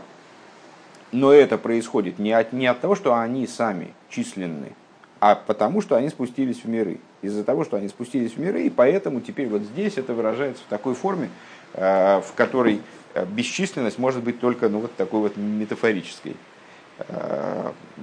но 1.12 1.32
это 1.32 1.56
происходит 1.56 2.18
не 2.18 2.32
от, 2.32 2.52
не 2.52 2.66
от 2.66 2.80
того, 2.80 2.94
что 2.94 3.18
они 3.18 3.46
сами 3.46 3.94
численны, 4.10 4.74
а 5.18 5.36
потому, 5.36 5.80
что 5.80 5.96
они 5.96 6.10
спустились 6.10 6.62
в 6.62 6.68
миры. 6.68 7.00
Из-за 7.22 7.44
того, 7.44 7.64
что 7.64 7.78
они 7.78 7.88
спустились 7.88 8.34
в 8.34 8.38
миры, 8.38 8.64
и 8.64 8.70
поэтому 8.70 9.22
теперь 9.22 9.48
вот 9.48 9.62
здесь 9.62 9.96
это 9.96 10.12
выражается 10.12 10.62
в 10.64 10.66
такой 10.66 10.94
форме, 10.94 11.30
а, 11.72 12.20
в 12.20 12.34
которой 12.34 12.82
а, 13.14 13.24
бесчисленность 13.24 13.98
может 13.98 14.22
быть 14.22 14.38
только 14.38 14.68
ну, 14.68 14.80
вот 14.80 14.94
такой 14.96 15.20
вот 15.20 15.38
метафорической, 15.38 16.36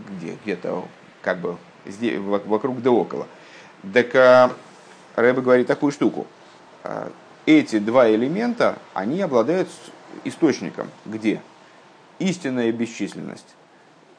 где, 0.10 0.38
где-то 0.44 0.86
как 1.22 1.40
бы 1.40 1.58
здесь, 1.86 2.20
вокруг 2.20 2.82
да 2.82 2.92
около. 2.92 3.28
Так 3.94 4.16
а, 4.16 4.52
Рэбе 5.16 5.42
говорит 5.42 5.68
такую 5.68 5.92
штуку. 5.92 6.28
А, 6.84 7.12
эти 7.46 7.80
два 7.80 8.10
элемента, 8.10 8.78
они 8.94 9.22
обладают 9.22 9.70
источником. 10.24 10.90
Где? 11.06 11.42
Истинная 12.20 12.72
бесчисленность. 12.72 13.56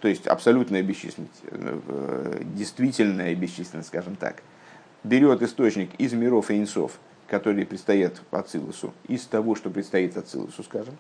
То 0.01 0.09
есть 0.09 0.27
абсолютная 0.27 0.83
бесчисленность, 0.83 1.41
э, 1.45 2.43
действительная 2.43 3.35
бесчисленность, 3.35 3.89
скажем 3.89 4.17
так, 4.17 4.43
берет 5.03 5.41
источник 5.41 5.95
из 5.97 6.13
миров 6.13 6.51
и 6.51 6.59
инсов, 6.59 6.93
которые 7.27 7.65
предстоят 7.65 8.21
Ацилусу, 8.31 8.93
из 9.09 9.25
того, 9.25 9.55
что 9.55 9.71
предстоит 9.71 10.15
Ацилусу, 10.19 10.63
скажем. 10.63 10.99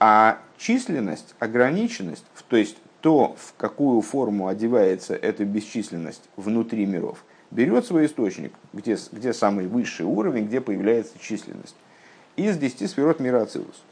А 0.00 0.38
численность, 0.56 1.34
ограниченность, 1.38 2.24
то 2.48 2.56
есть 2.56 2.78
то, 3.00 3.36
в 3.38 3.54
какую 3.56 4.00
форму 4.00 4.48
одевается 4.48 5.14
эта 5.14 5.44
бесчисленность 5.44 6.22
внутри 6.36 6.84
миров, 6.86 7.24
берет 7.50 7.86
свой 7.86 8.06
источник, 8.06 8.52
где, 8.72 8.96
где 9.12 9.32
самый 9.32 9.66
высший 9.66 10.06
уровень, 10.06 10.46
где 10.46 10.60
появляется 10.60 11.18
численность, 11.20 11.76
из 12.36 12.56
десяти 12.56 12.86
сферот 12.86 13.20
мира 13.20 13.42
Ацилус. 13.42 13.82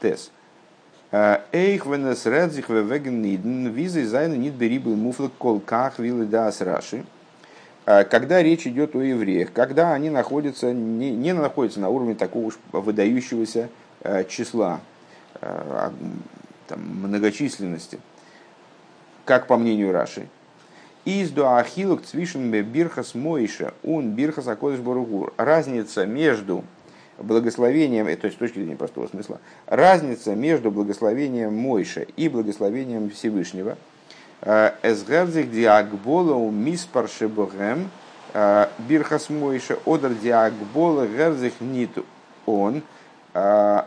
Тес. 0.00 0.30
Эйх 1.10 1.86
венес 1.86 2.26
редзих 2.26 2.68
вевеген 2.68 3.22
ниден 3.22 3.68
визы 3.68 4.06
зайна 4.06 4.34
нид 4.34 4.54
берибл 4.54 4.94
муфлак 4.94 5.32
колках 5.38 5.98
вилы 5.98 6.26
дас 6.26 6.60
раши. 6.60 7.04
Когда 7.84 8.42
речь 8.42 8.66
идет 8.66 8.94
о 8.94 9.00
евреях, 9.00 9.50
когда 9.54 9.94
они 9.94 10.10
находятся, 10.10 10.74
не, 10.74 11.10
не 11.10 11.32
находятся 11.32 11.80
на 11.80 11.88
уровне 11.88 12.14
такого 12.14 12.48
уж 12.48 12.58
выдающегося 12.70 13.70
э, 14.02 14.24
числа, 14.24 14.80
э, 15.40 15.90
там, 16.68 16.80
многочисленности, 16.80 17.98
как 19.24 19.46
по 19.46 19.56
мнению 19.56 19.92
Раши. 19.92 20.28
Из 21.04 21.30
до 21.30 21.56
ахилок 21.56 22.04
цвишен 22.04 22.50
бирхас 22.50 23.14
моиша, 23.14 23.72
он 23.82 24.10
бирхас 24.10 24.46
акодыш 24.46 24.80
баругур. 24.80 25.32
Разница 25.38 26.04
между 26.04 26.64
благословением, 27.18 28.06
то 28.16 28.26
есть 28.26 28.36
с 28.36 28.38
точки 28.38 28.58
зрения 28.58 28.76
простого 28.76 29.06
смысла, 29.06 29.40
разница 29.66 30.34
между 30.34 30.70
благословением 30.70 31.54
Мойша 31.54 32.02
и 32.02 32.28
благословением 32.28 33.10
Всевышнего, 33.10 33.76
э, 34.42 34.72
эсгердзих 34.82 35.50
диагбола 35.50 36.50
миспар 36.50 37.08
шебогем, 37.08 37.90
э, 38.34 38.66
бирхас 38.88 39.30
Мойша, 39.30 39.78
одер 39.86 40.14
диагбола 40.14 41.06
гердзих 41.06 41.54
нит 41.60 41.90
он, 42.46 42.82
э, 43.34 43.82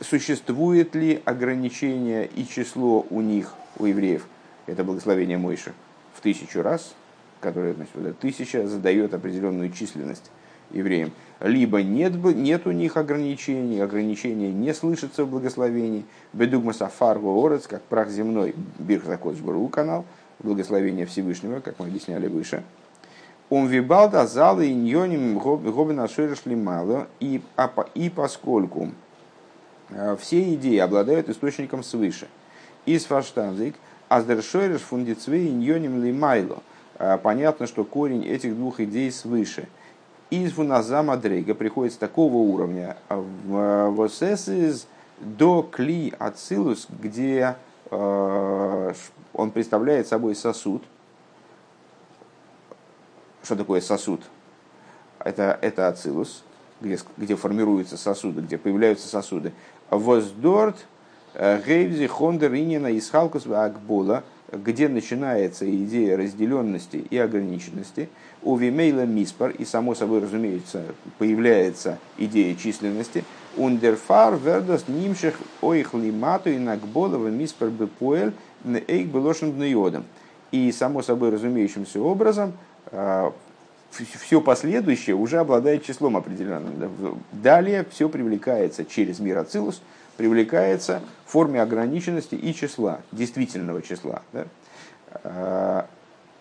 существует 0.00 0.94
ли 0.94 1.20
ограничение 1.24 2.26
и 2.26 2.46
число 2.46 3.06
у 3.10 3.20
них, 3.20 3.54
у 3.78 3.86
евреев, 3.86 4.26
это 4.66 4.84
благословение 4.84 5.38
Мойши, 5.38 5.72
в 6.14 6.20
тысячу 6.20 6.62
раз, 6.62 6.94
которое, 7.40 7.74
значит, 7.74 7.92
вот 7.94 8.18
тысяча 8.18 8.66
задает 8.66 9.14
определенную 9.14 9.70
численность 9.70 10.30
евреям. 10.70 11.12
Либо 11.40 11.82
нет, 11.82 12.14
нет 12.14 12.66
у 12.66 12.70
них 12.70 12.96
ограничений, 12.96 13.80
ограничения 13.80 14.52
не 14.52 14.72
слышатся 14.72 15.24
в 15.24 15.30
благословении. 15.30 16.04
Бедугма 16.32 16.72
Сафаргу 16.72 17.44
Орец, 17.44 17.66
как 17.66 17.82
прах 17.82 18.08
земной, 18.08 18.54
Бирхзакодж 18.78 19.40
Бару 19.40 19.68
канал, 19.68 20.04
благословение 20.38 21.06
Всевышнего, 21.06 21.60
как 21.60 21.78
мы 21.78 21.86
объясняли 21.86 22.28
выше. 22.28 22.62
Он 23.50 23.66
вибалда 23.66 24.26
залы 24.26 24.72
иньоним 24.72 25.38
гобина 25.38 26.08
широшли 26.08 26.56
мало, 26.56 27.08
и, 27.20 27.42
и 27.94 28.08
поскольку 28.08 28.90
все 30.18 30.54
идеи 30.54 30.78
обладают 30.78 31.28
источником 31.28 31.82
свыше. 31.82 32.28
Из 32.86 33.04
фаштанзик 33.04 33.76
аздершойреш 34.08 34.80
фундицвей 34.80 35.48
иньоним 35.48 36.02
лимайло. 36.02 36.62
Э, 36.98 37.18
понятно, 37.18 37.66
что 37.66 37.84
корень 37.84 38.24
этих 38.24 38.54
двух 38.54 38.80
идей 38.80 39.10
свыше. 39.10 39.68
Из 40.30 40.52
фуназама 40.52 41.16
дрейга 41.16 41.54
приходит 41.54 41.94
с 41.94 41.96
такого 41.96 42.36
уровня 42.36 42.96
э, 43.08 43.16
в 43.16 43.90
восесис 43.90 44.86
до 45.20 45.62
кли 45.62 46.12
ацилус, 46.18 46.88
где 47.00 47.56
он 47.90 49.50
представляет 49.52 50.08
собой 50.08 50.34
сосуд. 50.34 50.82
Что 53.44 53.54
такое 53.54 53.80
сосуд? 53.80 54.22
Это, 55.20 55.56
это 55.60 55.86
ацилус, 55.86 56.42
где, 56.80 56.98
где 57.16 57.36
формируются 57.36 57.96
сосуды, 57.96 58.40
где 58.40 58.58
появляются 58.58 59.06
сосуды. 59.06 59.52
Воздорт 59.90 60.86
э, 61.34 61.60
Гейвзи 61.64 62.06
Хондер 62.06 62.54
Инина 62.54 62.88
из 62.88 63.10
Халкус 63.10 63.46
Акбола, 63.46 64.24
где 64.52 64.88
начинается 64.88 65.68
идея 65.68 66.16
разделенности 66.16 66.96
и 66.96 67.18
ограниченности, 67.18 68.08
у 68.42 68.56
Вимейла 68.56 69.06
Миспар, 69.06 69.50
и 69.50 69.64
само 69.64 69.94
собой 69.94 70.20
разумеется 70.20 70.84
появляется 71.18 71.98
идея 72.18 72.54
численности, 72.54 73.24
Ундерфар 73.56 74.36
Вердос 74.36 74.88
Нимших 74.88 75.38
Оих 75.62 75.94
Лимату 75.94 76.50
и 76.50 76.58
Накболова 76.58 77.28
Миспар 77.28 77.70
Бепуэль 77.70 78.32
Эйк 78.64 79.08
Белошен. 79.08 80.04
И 80.50 80.70
само 80.72 81.02
собой 81.02 81.30
разумеющимся 81.30 82.00
образом 82.00 82.52
э, 82.90 83.30
все 83.94 84.40
последующее 84.40 85.14
уже 85.14 85.38
обладает 85.38 85.84
числом 85.84 86.16
определенным. 86.16 86.90
Далее 87.32 87.84
все 87.90 88.08
привлекается 88.08 88.84
через 88.84 89.20
мир 89.20 89.38
Ацилус, 89.38 89.80
привлекается 90.16 91.00
в 91.26 91.32
форме 91.32 91.60
ограниченности 91.62 92.34
и 92.34 92.54
числа, 92.54 93.00
действительного 93.12 93.82
числа. 93.82 94.22
Да? 94.32 94.46
А, 95.22 95.86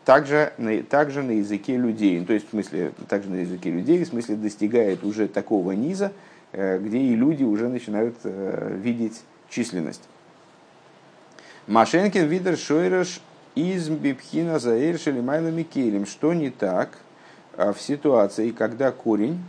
также, 0.06 0.54
также 0.90 1.22
на 1.22 1.32
языке 1.32 1.78
людей, 1.78 2.20
ну, 2.20 2.26
то 2.26 2.34
есть 2.34 2.48
в 2.48 2.50
смысле, 2.50 2.92
также 3.08 3.30
на 3.30 3.38
языке 3.38 3.72
людей, 3.72 4.04
в 4.04 4.08
смысле 4.08 4.36
достигает 4.36 5.04
уже 5.04 5.28
такого 5.28 5.72
низа, 5.72 6.12
э, 6.52 6.80
где 6.80 6.98
и 6.98 7.16
люди 7.16 7.44
уже 7.44 7.70
начинают 7.70 8.16
э, 8.24 8.78
видеть 8.82 9.22
численность. 9.50 10.04
Машенкин 11.68 12.28
видер 12.28 12.58
шойраш 12.58 13.22
из 13.56 13.88
бипхина 13.88 14.60
заэршили 14.60 15.22
майла 15.22 15.50
микелем. 15.50 16.06
Что 16.06 16.34
не 16.34 16.50
так– 16.50 16.98
в 17.58 17.76
ситуации, 17.80 18.52
когда 18.52 18.92
корень, 18.92 19.40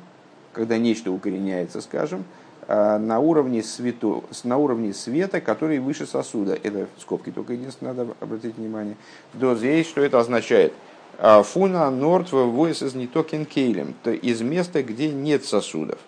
когда 0.52 0.78
нечто 0.78 1.10
укореняется, 1.10 1.80
скажем, 1.80 2.24
а, 2.66 2.98
на 2.98 3.18
уровне, 3.18 3.62
свету, 3.62 4.24
на 4.44 4.56
уровне 4.56 4.94
света, 4.94 5.40
который 5.40 5.78
выше 5.78 6.06
сосуда. 6.06 6.54
Это 6.62 6.86
скобки 6.98 7.30
только 7.30 7.52
единственное, 7.52 7.92
надо 7.92 8.14
обратить 8.20 8.56
внимание. 8.56 8.96
До 9.34 9.54
здесь, 9.54 9.86
что 9.86 10.00
это 10.00 10.18
означает? 10.18 10.72
А, 11.18 11.42
фуна 11.42 11.90
норд 11.90 12.32
войс 12.32 12.82
из 12.82 12.94
не 12.94 13.06
токен 13.06 13.44
кейлем, 13.44 13.94
то 14.02 14.10
из 14.10 14.40
места, 14.40 14.82
где 14.82 15.10
нет 15.10 15.44
сосудов. 15.44 15.98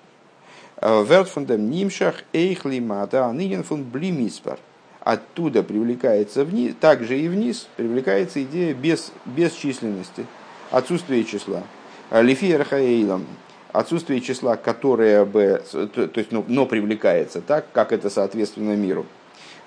Верт 0.80 1.28
фундам 1.28 1.70
нимшах 1.70 2.16
эйх 2.34 2.66
лимата 2.66 3.26
аниген 3.26 3.62
фун 3.62 3.82
блимиспар. 3.82 4.58
Оттуда 5.00 5.62
привлекается 5.62 6.44
вниз, 6.44 6.74
также 6.80 7.18
и 7.18 7.28
вниз 7.28 7.68
привлекается 7.76 8.42
идея 8.42 8.74
без, 8.74 9.12
бесчисленности, 9.24 10.26
отсутствие 10.70 11.24
числа. 11.24 11.62
Лифия 12.10 12.58
Рахаэйлам, 12.58 13.26
отсутствие 13.72 14.20
числа, 14.20 14.56
которое 14.56 15.24
бы, 15.24 15.62
то, 15.72 16.10
есть, 16.14 16.32
ну, 16.32 16.44
но 16.46 16.66
привлекается 16.66 17.40
так, 17.40 17.66
как 17.72 17.92
это 17.92 18.10
соответственно 18.10 18.76
миру. 18.76 19.06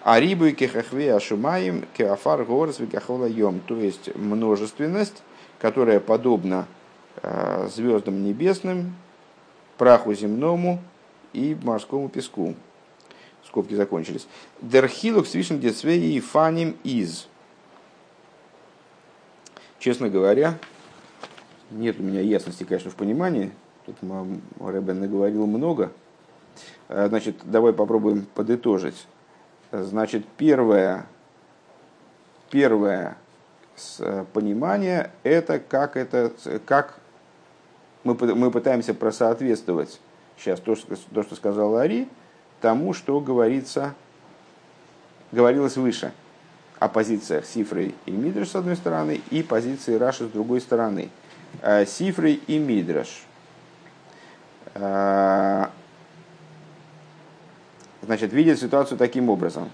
А 0.03 0.19
рибы 0.19 0.53
кехахве 0.53 1.13
ашумаем 1.13 1.85
кеафар 1.95 2.45
горс 2.45 2.79
йом, 2.79 3.59
то 3.59 3.75
есть 3.75 4.15
множественность, 4.15 5.21
которая 5.59 5.99
подобна 5.99 6.67
э, 7.21 7.67
звездам 7.69 8.23
небесным, 8.23 8.95
праху 9.77 10.13
земному 10.13 10.81
и 11.33 11.57
морскому 11.61 12.07
песку. 12.07 12.55
Скобки 13.45 13.73
закончились. 13.73 14.27
Дерхилук 14.61 15.27
свишен 15.27 15.59
децвей 15.59 16.15
и 16.15 16.19
фаним 16.19 16.77
из. 16.83 17.27
Честно 19.79 20.09
говоря, 20.09 20.57
нет 21.71 21.99
у 21.99 22.03
меня 22.03 22.21
ясности, 22.21 22.63
конечно, 22.63 22.91
в 22.91 22.95
понимании. 22.95 23.51
Тут 23.85 23.97
Рэбен 24.59 24.99
наговорил 24.99 25.45
много. 25.47 25.91
Значит, 26.87 27.37
давай 27.43 27.73
попробуем 27.73 28.27
подытожить. 28.33 29.07
Значит, 29.71 30.25
первое, 30.37 31.05
первое 32.49 33.17
понимание– 34.33 35.11
это 35.23 35.59
как, 35.59 35.95
это, 35.95 36.31
как 36.65 36.99
мы, 38.03 38.15
мы 38.15 38.51
пытаемся 38.51 38.93
просоответствовать 38.93 39.99
сейчас 40.37 40.59
то, 40.59 40.75
что, 40.75 40.95
то, 41.13 41.23
что 41.23 41.35
сказал 41.35 41.77
Ари, 41.77 42.09
тому, 42.61 42.93
что 42.93 43.19
говорится, 43.21 43.93
говорилось 45.31 45.77
выше 45.77 46.11
о 46.79 46.89
позициях 46.89 47.45
Сифры 47.45 47.93
и 48.05 48.11
Мидраш 48.11 48.49
с 48.49 48.55
одной 48.55 48.75
стороны 48.75 49.21
и 49.29 49.43
позиции 49.43 49.95
Раши 49.95 50.25
с 50.25 50.29
другой 50.29 50.61
стороны. 50.61 51.09
Э, 51.61 51.85
Сифры 51.85 52.33
и 52.33 52.57
Мидраш. 52.57 53.23
Э, 54.75 55.67
значит, 58.01 58.31
видят 58.33 58.59
ситуацию 58.59 58.97
таким 58.97 59.29
образом. 59.29 59.69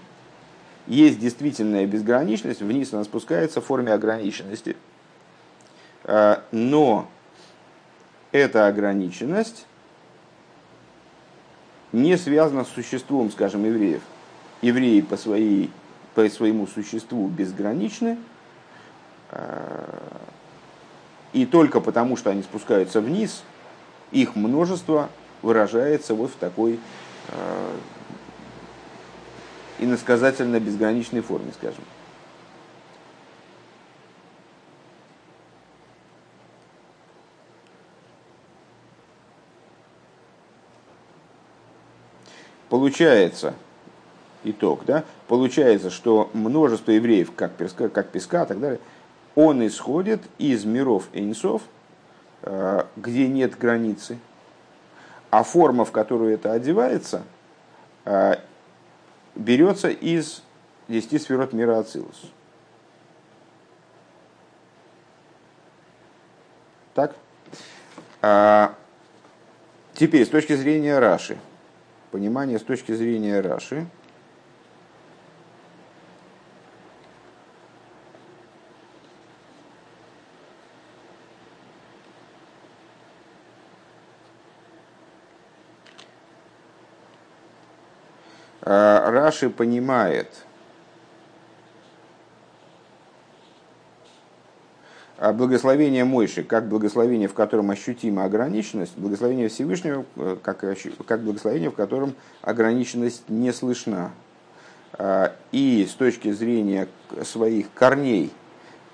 Есть 0.86 1.18
действительная 1.18 1.86
безграничность, 1.86 2.60
вниз 2.60 2.92
она 2.92 3.04
спускается 3.04 3.60
в 3.60 3.64
форме 3.64 3.92
ограниченности. 3.92 4.76
Э, 6.04 6.38
но 6.50 7.08
эта 8.32 8.66
ограниченность 8.66 9.66
не 11.92 12.16
связана 12.16 12.64
с 12.64 12.68
существом, 12.68 13.30
скажем, 13.30 13.64
евреев. 13.64 14.02
Евреи 14.60 15.02
по, 15.02 15.16
своей, 15.16 15.70
по 16.14 16.28
своему 16.28 16.66
существу 16.66 17.28
безграничны, 17.28 18.18
и 21.32 21.46
только 21.46 21.80
потому, 21.80 22.16
что 22.16 22.30
они 22.30 22.42
спускаются 22.42 23.00
вниз, 23.00 23.42
их 24.10 24.36
множество 24.36 25.10
выражается 25.42 26.14
вот 26.14 26.30
в 26.30 26.36
такой 26.36 26.78
э, 27.28 27.76
иносказательно 29.78 30.60
безграничной 30.60 31.20
форме, 31.20 31.52
скажем. 31.52 31.84
Получается, 42.68 43.54
итог, 44.42 44.84
да, 44.84 45.04
получается, 45.28 45.90
что 45.90 46.30
множество 46.32 46.90
евреев, 46.90 47.32
как 47.34 47.52
песка, 47.52 47.88
как 47.88 48.08
песка 48.08 48.42
и 48.42 48.46
так 48.46 48.60
далее, 48.60 48.80
он 49.36 49.64
исходит 49.64 50.22
из 50.38 50.64
миров 50.64 51.08
Эйнсов, 51.12 51.62
э, 52.42 52.84
где 52.96 53.28
нет 53.28 53.56
границы, 53.56 54.18
а 55.30 55.44
форма, 55.44 55.84
в 55.84 55.92
которую 55.92 56.34
это 56.34 56.52
одевается, 56.52 57.22
э, 58.06 58.36
берется 59.36 59.90
из 59.90 60.42
десяти 60.88 61.18
сферот 61.18 61.52
мира 61.52 61.78
Ацилус. 61.78 62.32
Так? 66.94 67.14
А, 68.22 68.74
теперь, 69.92 70.24
с 70.24 70.30
точки 70.30 70.54
зрения 70.54 70.98
Раши, 70.98 71.36
понимание 72.10 72.58
с 72.58 72.62
точки 72.62 72.92
зрения 72.92 73.40
Раши, 73.40 73.86
А, 88.68 89.12
Раши 89.36 89.50
понимает 89.50 90.28
а 95.18 95.32
благословение 95.32 96.04
Мойши 96.04 96.42
как 96.42 96.68
благословение, 96.68 97.26
в 97.26 97.34
котором 97.34 97.70
ощутима 97.70 98.24
ограниченность, 98.24 98.98
благословение 98.98 99.48
Всевышнего 99.48 100.04
э, 100.16 100.36
как, 100.42 100.62
как 101.06 101.22
благословение, 101.22 101.70
в 101.70 101.74
котором 101.74 102.14
ограниченность 102.42 103.28
не 103.28 103.50
слышна. 103.52 104.12
А, 104.92 105.34
и 105.52 105.86
с 105.90 105.94
точки 105.94 106.32
зрения 106.32 106.88
своих 107.24 107.72
корней, 107.72 108.30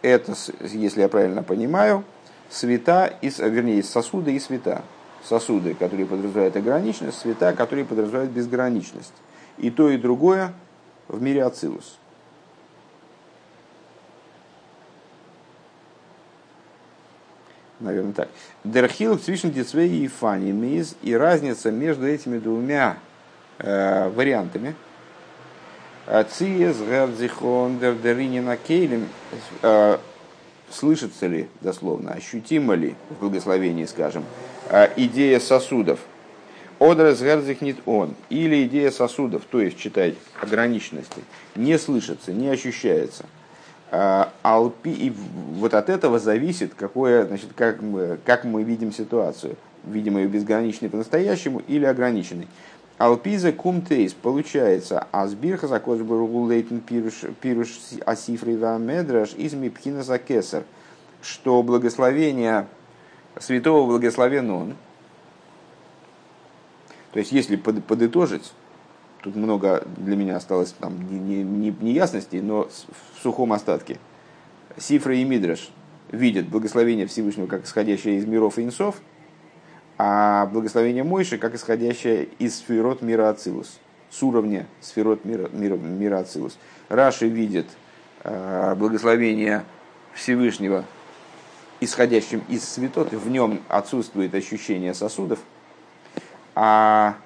это, 0.00 0.34
если 0.60 1.00
я 1.00 1.08
правильно 1.08 1.42
понимаю, 1.42 2.04
света, 2.50 3.12
из, 3.20 3.40
вернее, 3.40 3.82
сосуды 3.82 4.34
и 4.36 4.38
света. 4.38 4.82
Сосуды, 5.24 5.74
которые 5.74 6.06
подразумевают 6.06 6.56
ограниченность, 6.56 7.18
света, 7.18 7.52
которые 7.52 7.84
подразумевают 7.84 8.30
безграничность 8.30 9.12
и 9.58 9.70
то, 9.70 9.90
и 9.90 9.96
другое 9.96 10.52
в 11.08 11.20
мире 11.20 11.44
Ацилус. 11.44 11.98
Наверное, 17.80 18.12
так. 18.12 18.28
Дерхил 18.62 19.18
цвишн 19.18 19.48
дицвей 19.48 20.04
и 20.04 20.08
фани 20.08 20.52
миз 20.52 20.94
и 21.02 21.14
разница 21.16 21.72
между 21.72 22.06
этими 22.06 22.38
двумя 22.38 22.98
э, 23.58 24.08
вариантами. 24.10 24.76
Циес 26.30 26.78
гердзихон 26.78 27.78
дердеринина 27.78 28.56
кейлем 28.56 29.08
э, 29.62 29.98
слышится 30.70 31.26
ли, 31.26 31.48
дословно, 31.60 32.12
ощутимо 32.12 32.74
ли 32.74 32.94
в 33.10 33.20
благословении, 33.20 33.84
скажем, 33.86 34.24
э, 34.68 34.88
идея 34.96 35.40
сосудов– 35.40 35.98
Одрес 36.82 37.22
герзихнит 37.22 37.76
он. 37.86 38.16
Или 38.28 38.64
идея 38.64 38.90
сосудов, 38.90 39.42
то 39.48 39.60
есть 39.60 39.78
читать 39.78 40.14
ограниченности, 40.40 41.22
не 41.54 41.78
слышится, 41.78 42.32
не 42.32 42.48
ощущается. 42.48 43.24
А, 43.92 44.32
алпи, 44.42 44.90
и 44.90 45.12
вот 45.54 45.74
от 45.74 45.88
этого 45.88 46.18
зависит, 46.18 46.74
какое, 46.74 47.24
значит, 47.24 47.50
как, 47.54 47.82
мы, 47.82 48.18
как 48.26 48.42
мы 48.42 48.64
видим 48.64 48.92
ситуацию. 48.92 49.54
Видим 49.84 50.16
ее 50.16 50.26
безграничной 50.26 50.90
по-настоящему 50.90 51.60
или 51.68 51.84
ограниченной. 51.84 52.48
Алпиза 52.98 53.52
кумтейс 53.52 54.12
получается 54.12 55.06
азбирха 55.12 55.68
закош 55.68 56.00
лейтен 56.00 56.80
пируш 56.80 57.78
асифри 58.04 58.54
медраш 58.54 59.34
из 59.34 59.54
мипхина 59.54 60.02
закесар, 60.02 60.64
что 61.20 61.62
благословение 61.62 62.66
святого 63.38 63.86
благословен 63.86 64.50
он, 64.50 64.74
то 67.12 67.18
есть, 67.18 67.30
если 67.30 67.56
подытожить, 67.56 68.52
тут 69.20 69.36
много 69.36 69.86
для 69.98 70.16
меня 70.16 70.36
осталось 70.36 70.72
там 70.72 70.94
неясностей, 71.08 72.38
не, 72.38 72.42
не 72.42 72.48
но 72.48 72.68
в 72.68 73.22
сухом 73.22 73.52
остатке. 73.52 73.98
Сифра 74.78 75.14
и 75.14 75.22
Мидраш 75.22 75.70
видят 76.10 76.48
благословение 76.48 77.06
Всевышнего 77.06 77.46
как 77.46 77.64
исходящее 77.64 78.16
из 78.16 78.24
миров 78.24 78.58
и 78.58 78.62
инсов, 78.62 78.96
а 79.98 80.46
благословение 80.46 81.04
Мойши 81.04 81.36
как 81.36 81.54
исходящее 81.54 82.28
из 82.38 82.56
сферот 82.56 83.02
мира 83.02 83.28
Ацилус, 83.28 83.78
с 84.10 84.22
уровня 84.22 84.66
сферот 84.80 85.26
мира, 85.26 85.50
мира, 85.52 85.76
мира 85.76 86.20
Ацилус. 86.20 86.56
Раши 86.88 87.28
видит 87.28 87.66
э, 88.24 88.74
благословение 88.74 89.64
Всевышнего 90.14 90.86
исходящим 91.80 92.42
из 92.48 92.66
светот, 92.66 93.12
в 93.12 93.28
нем 93.28 93.60
отсутствует 93.68 94.34
ощущение 94.34 94.94
сосудов– 94.94 95.40
а, 96.54 97.16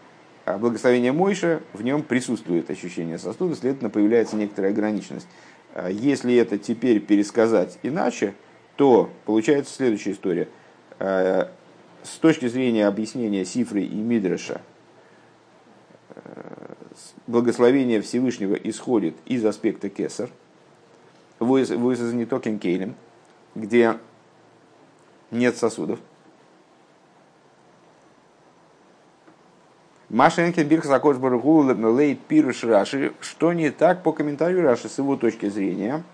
а 0.44 0.58
благословение 0.58 1.12
Мойша, 1.12 1.62
в 1.72 1.82
нем 1.82 2.02
присутствует 2.02 2.70
ощущение 2.70 3.18
сосуда, 3.18 3.54
следовательно, 3.56 3.90
появляется 3.90 4.36
некоторая 4.36 4.72
ограниченность. 4.72 5.26
А 5.74 5.90
если 5.90 6.34
это 6.36 6.58
теперь 6.58 7.00
пересказать 7.00 7.78
иначе, 7.82 8.34
то 8.76 9.10
получается 9.24 9.74
следующая 9.74 10.12
история. 10.12 10.48
А, 10.98 11.50
с 12.02 12.18
точки 12.18 12.46
зрения 12.46 12.86
объяснения 12.86 13.44
Сифры 13.44 13.82
и 13.82 13.96
Мидраша, 13.96 14.60
благословение 17.26 18.00
Всевышнего 18.00 18.54
исходит 18.54 19.16
из 19.26 19.44
аспекта 19.44 19.88
Кесар, 19.88 20.30
вызазанитокен 21.38 22.58
кейлем, 22.58 22.94
где 23.54 23.98
нет 25.30 25.56
сосудов, 25.56 25.98
Машенкин 30.16 30.66
Бирх 30.66 30.86
Закош 30.86 31.18
Баргу 31.18 31.60
Лейт 31.60 32.20
Пируш 32.20 32.64
Раши, 32.64 33.12
что 33.20 33.52
не 33.52 33.68
так 33.68 34.02
по 34.02 34.12
комментарию 34.12 34.62
Раши 34.62 34.88
с 34.88 34.96
его 34.96 35.16
точки 35.16 35.50
зрения. 35.50 36.04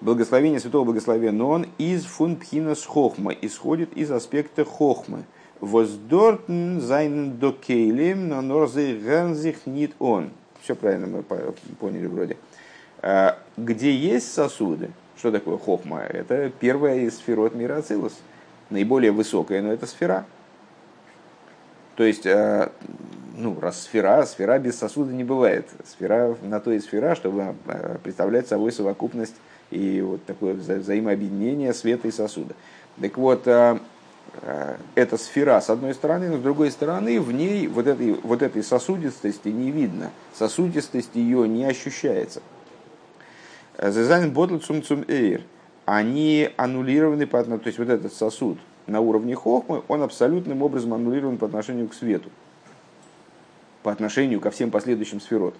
Благословение 0.00 0.60
святого 0.60 0.84
благословения 0.84 1.44
он 1.44 1.66
из 1.76 2.06
фунпхинас 2.06 2.86
хохма, 2.86 3.32
исходит 3.32 3.92
из 3.92 4.10
аспекта 4.10 4.64
хохмы. 4.64 5.24
Воздортн 5.60 6.80
зайн 6.80 7.36
до 7.36 7.52
кейлем, 7.52 8.30
но 8.30 8.40
норзы 8.40 8.96
ганзих 8.96 9.66
нит 9.66 9.94
он. 9.98 10.30
Все 10.62 10.74
правильно 10.74 11.06
мы 11.06 11.22
поняли 11.22 12.06
вроде. 12.06 12.38
А, 13.02 13.38
где 13.58 13.94
есть 13.94 14.32
сосуды, 14.32 14.90
что 15.18 15.30
такое 15.30 15.58
хохма? 15.58 16.00
Это 16.00 16.50
первая 16.58 17.00
из 17.00 17.18
сферот 17.18 17.54
мира 17.54 17.76
Ацилус. 17.76 18.18
Наиболее 18.70 19.12
высокая, 19.12 19.60
но 19.60 19.70
это 19.70 19.86
сфера– 19.86 20.24
то 21.96 22.04
есть, 22.04 22.26
э, 22.26 22.70
ну, 23.36 23.58
раз 23.60 23.82
сфера, 23.82 24.24
сфера 24.26 24.58
без 24.58 24.78
сосуда 24.78 25.12
не 25.12 25.24
бывает. 25.24 25.68
Сфера 25.86 26.36
на 26.42 26.60
то 26.60 26.72
и 26.72 26.80
сфера, 26.80 27.14
чтобы 27.14 27.54
представлять 28.02 28.48
собой 28.48 28.72
совокупность 28.72 29.34
и 29.70 30.00
вот 30.00 30.24
такое 30.24 30.54
вза 30.54 30.74
взаимообъединение 30.74 31.72
света 31.74 32.08
и 32.08 32.10
сосуда. 32.10 32.54
Так 33.00 33.16
вот, 33.18 33.46
эта 33.46 35.16
сфера 35.16 35.60
с 35.60 35.70
одной 35.70 35.94
стороны, 35.94 36.28
но 36.28 36.38
с 36.38 36.40
другой 36.40 36.70
стороны 36.70 37.20
в 37.20 37.32
ней 37.32 37.66
вот 37.66 37.86
этой, 37.86 38.14
вот 38.14 38.42
этой 38.42 38.62
сосудистости 38.62 39.48
не 39.48 39.70
видно. 39.70 40.10
Сосудистость 40.34 41.14
ее 41.14 41.46
не 41.48 41.64
ощущается. 41.64 42.42
Зезайн 43.80 44.32
ботл 44.32 44.58
цум 44.58 44.82
цум 44.82 45.04
эйр. 45.08 45.42
Они 45.84 46.50
аннулированы 46.56 47.26
по 47.26 47.38
отношению, 47.40 47.62
то 47.62 47.68
есть 47.68 47.78
вот 47.78 47.88
этот 47.88 48.12
сосуд 48.12 48.58
на 48.86 49.00
уровне 49.00 49.34
хохмы, 49.34 49.82
он 49.88 50.02
абсолютным 50.02 50.62
образом 50.62 50.94
аннулирован 50.94 51.38
по 51.38 51.46
отношению 51.46 51.88
к 51.88 51.94
свету. 51.94 52.30
По 53.82 53.92
отношению 53.92 54.40
ко 54.40 54.50
всем 54.50 54.70
последующим 54.70 55.20
сферот. 55.20 55.54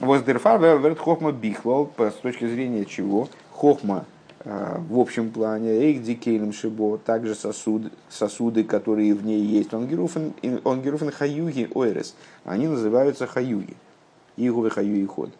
Воздерфар 0.00 0.60
верт 0.60 0.98
хохма 0.98 1.32
бихлал, 1.32 1.90
с 1.98 2.14
точки 2.14 2.46
зрения 2.46 2.84
чего? 2.84 3.28
Хохма 3.52 4.04
э, 4.44 4.76
в 4.90 4.98
общем 4.98 5.30
плане, 5.30 5.70
эйк 5.70 6.02
дикейлем 6.02 6.52
шибо, 6.52 6.98
также 6.98 7.34
сосуд, 7.34 7.90
сосуды, 8.10 8.64
которые 8.64 9.14
в 9.14 9.24
ней 9.24 9.40
есть, 9.40 9.72
он 9.72 9.86
геруфен 9.86 11.10
хаюги 11.10 11.70
ойрес, 11.72 12.14
они 12.44 12.66
называются 12.66 13.26
хаюги, 13.26 13.74
иговы 14.36 14.68
хаюги 14.68 15.06
ход 15.06 15.30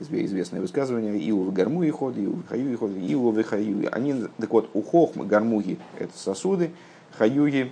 известное 0.00 0.60
высказывание, 0.60 1.16
Иу 1.30 1.50
гарму 1.50 1.82
и 1.82 1.90
ход, 1.90 2.16
Иу 2.16 2.42
хаю 2.48 2.72
и 2.72 2.76
ход, 2.76 2.90
Иу 2.90 3.44
хаю. 3.44 3.88
Они, 3.92 4.24
так 4.38 4.50
вот, 4.50 4.70
у 4.74 4.82
хохмы 4.82 5.26
гармуги– 5.26 5.78
это 5.98 6.16
сосуды, 6.16 6.70
хаюги 7.16 7.70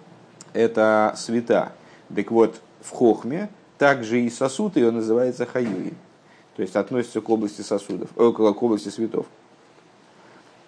–это 0.52 1.14
света. 1.16 1.72
Так 2.14 2.30
вот, 2.30 2.60
в 2.80 2.90
хохме 2.90 3.48
также 3.78 4.20
и 4.20 4.30
сосуд 4.30 4.76
ее 4.76 4.90
называется 4.90 5.46
хаюги. 5.46 5.94
То 6.56 6.62
есть 6.62 6.76
относится 6.76 7.20
к 7.20 7.28
области 7.28 7.60
сосудов, 7.60 8.08
э, 8.16 8.32
к 8.32 8.62
области 8.62 8.88
светов. 8.88 9.26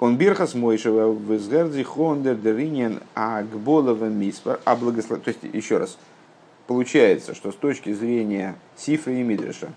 Он 0.00 0.16
бирхас 0.16 0.54
мойшева 0.54 1.08
в 1.08 1.36
изгерди 1.36 1.82
хондер 1.82 2.36
деринен 2.36 3.00
агболова 3.14 4.04
миспар, 4.04 4.60
а 4.64 4.76
благослов... 4.76 5.20
То 5.22 5.30
есть, 5.30 5.40
еще 5.42 5.78
раз, 5.78 5.98
получается, 6.66 7.34
что 7.34 7.50
с 7.50 7.56
точки 7.56 7.92
зрения 7.92 8.54
Сифра 8.76 9.12
и 9.12 9.22
Мидриша, 9.22 9.72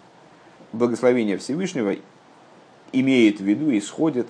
благословение 0.73 1.37
Всевышнего 1.37 1.95
имеет 2.91 3.39
в 3.39 3.43
виду, 3.43 3.75
исходит 3.77 4.27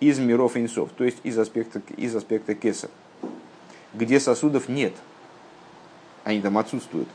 из 0.00 0.18
миров 0.18 0.56
инсов, 0.56 0.90
то 0.96 1.04
есть 1.04 1.18
из 1.22 1.38
аспекта, 1.38 1.82
из 1.96 2.14
аспекта 2.14 2.54
кеса, 2.54 2.90
где 3.94 4.18
сосудов 4.18 4.68
нет, 4.68 4.94
они 6.24 6.40
там 6.40 6.58
отсутствуют. 6.58 7.08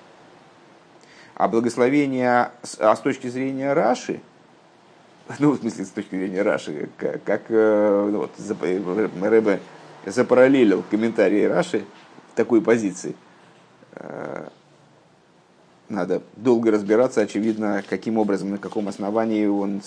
А 1.35 1.47
благословение 1.47 2.51
а 2.79 2.95
с 2.95 2.99
точки 2.99 3.27
зрения 3.27 3.73
Раши, 3.73 4.21
ну, 5.39 5.51
в 5.51 5.57
смысле, 5.57 5.85
с 5.85 5.89
точки 5.89 6.15
зрения 6.15 6.43
Раши, 6.43 6.89
как, 6.97 7.23
как 7.23 7.41
э, 7.49 8.09
ну, 8.11 8.19
вот, 8.19 8.31
Рэбе 9.21 9.59
запараллелил 10.05 10.83
комментарии 10.89 11.43
Раши 11.43 11.83
в 12.31 12.35
такой 12.35 12.61
позиции, 12.61 13.15
э, 13.93 14.47
надо 15.89 16.21
долго 16.35 16.71
разбираться, 16.71 17.21
очевидно, 17.21 17.83
каким 17.87 18.17
образом, 18.17 18.51
на 18.51 18.57
каком 18.57 18.87
основании 18.87 19.45
он, 19.45 19.81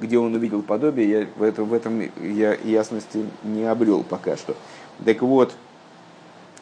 где 0.00 0.18
он 0.18 0.34
увидел 0.34 0.62
подобие, 0.62 1.10
я, 1.10 1.26
в, 1.36 1.42
этом, 1.42 1.66
в 1.66 1.74
этом 1.74 2.00
я 2.22 2.54
ясности 2.54 3.26
не 3.44 3.64
обрел 3.64 4.02
пока 4.02 4.36
что. 4.36 4.56
Так 5.04 5.22
вот, 5.22 5.54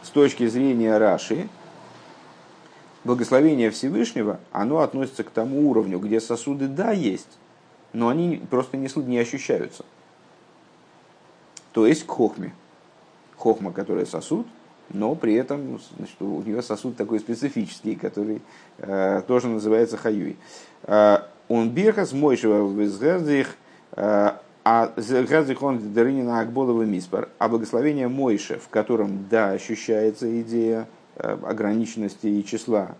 с 0.02 0.10
точки 0.10 0.46
зрения 0.48 0.98
Раши, 0.98 1.48
благословение 3.04 3.70
Всевышнего, 3.70 4.40
оно 4.50 4.80
относится 4.80 5.22
к 5.22 5.30
тому 5.30 5.70
уровню, 5.70 5.98
где 5.98 6.20
сосуды, 6.20 6.66
да, 6.66 6.90
есть, 6.90 7.38
но 7.92 8.08
они 8.08 8.42
просто 8.50 8.76
не, 8.76 8.88
не 9.06 9.18
ощущаются. 9.18 9.84
То 11.72 11.86
есть 11.86 12.06
к 12.06 12.10
хохме. 12.10 12.54
Хохма, 13.36 13.72
которая 13.72 14.06
сосуд, 14.06 14.46
но 14.90 15.14
при 15.14 15.34
этом 15.34 15.80
значит, 15.96 16.20
у 16.20 16.42
нее 16.42 16.62
сосуд 16.62 16.96
такой 16.96 17.20
специфический, 17.20 17.96
который 17.96 18.42
э, 18.78 19.22
тоже 19.26 19.48
называется 19.48 19.96
хаюй. 19.96 20.36
Э, 20.84 21.18
он 21.48 21.70
бирхас 21.70 22.12
мойшева 22.12 22.64
в 22.64 22.82
изгердих, 22.84 23.56
э, 23.92 24.32
а 24.64 24.92
гердих 24.96 25.62
он 25.62 25.92
дарынина 25.92 26.40
акболова 26.40 26.82
миспар, 26.82 27.28
а 27.38 27.48
благословение 27.48 28.08
Мойше, 28.08 28.58
в 28.58 28.68
котором, 28.68 29.26
да, 29.28 29.50
ощущается 29.50 30.40
идея 30.40 30.86
э, 31.16 31.38
ограниченности 31.42 32.26
и 32.26 32.44
числа, 32.44 32.96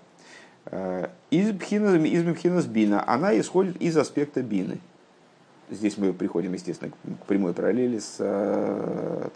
из 1.30 1.52
Бхинас 1.52 2.64
Бина, 2.64 3.06
она 3.06 3.38
исходит 3.38 3.76
из 3.82 3.98
аспекта 3.98 4.42
Бины. 4.42 4.78
Здесь 5.68 5.98
мы 5.98 6.14
приходим, 6.14 6.54
естественно, 6.54 6.90
к 6.90 7.26
прямой 7.26 7.52
параллели 7.52 7.98
с 7.98 8.16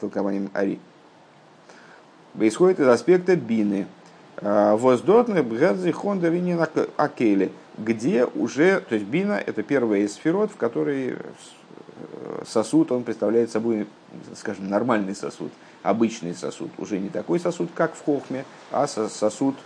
толкованием 0.00 0.48
Ари 0.54 0.78
исходит 2.38 2.80
из 2.80 2.88
аспекта 2.88 3.36
бины. 3.36 3.86
А, 4.40 4.76
Воздотный 4.76 5.42
бгадзи 5.42 5.90
хонда 5.90 6.30
на 6.30 6.68
акеле, 6.96 7.50
где 7.76 8.24
уже, 8.24 8.80
то 8.80 8.94
есть 8.94 9.06
бина 9.06 9.32
это 9.32 9.62
первая 9.62 10.00
из 10.00 10.14
сферот, 10.14 10.52
в 10.52 10.56
которой 10.56 11.16
э, 11.16 12.42
сосуд, 12.46 12.92
он 12.92 13.02
представляет 13.02 13.50
собой, 13.50 13.86
скажем, 14.36 14.68
нормальный 14.68 15.16
сосуд, 15.16 15.50
обычный 15.82 16.34
сосуд, 16.34 16.70
уже 16.78 16.98
не 16.98 17.08
такой 17.08 17.40
сосуд, 17.40 17.70
как 17.74 17.94
в 17.94 18.04
хохме, 18.04 18.44
а 18.70 18.86
сосуд 18.86 19.56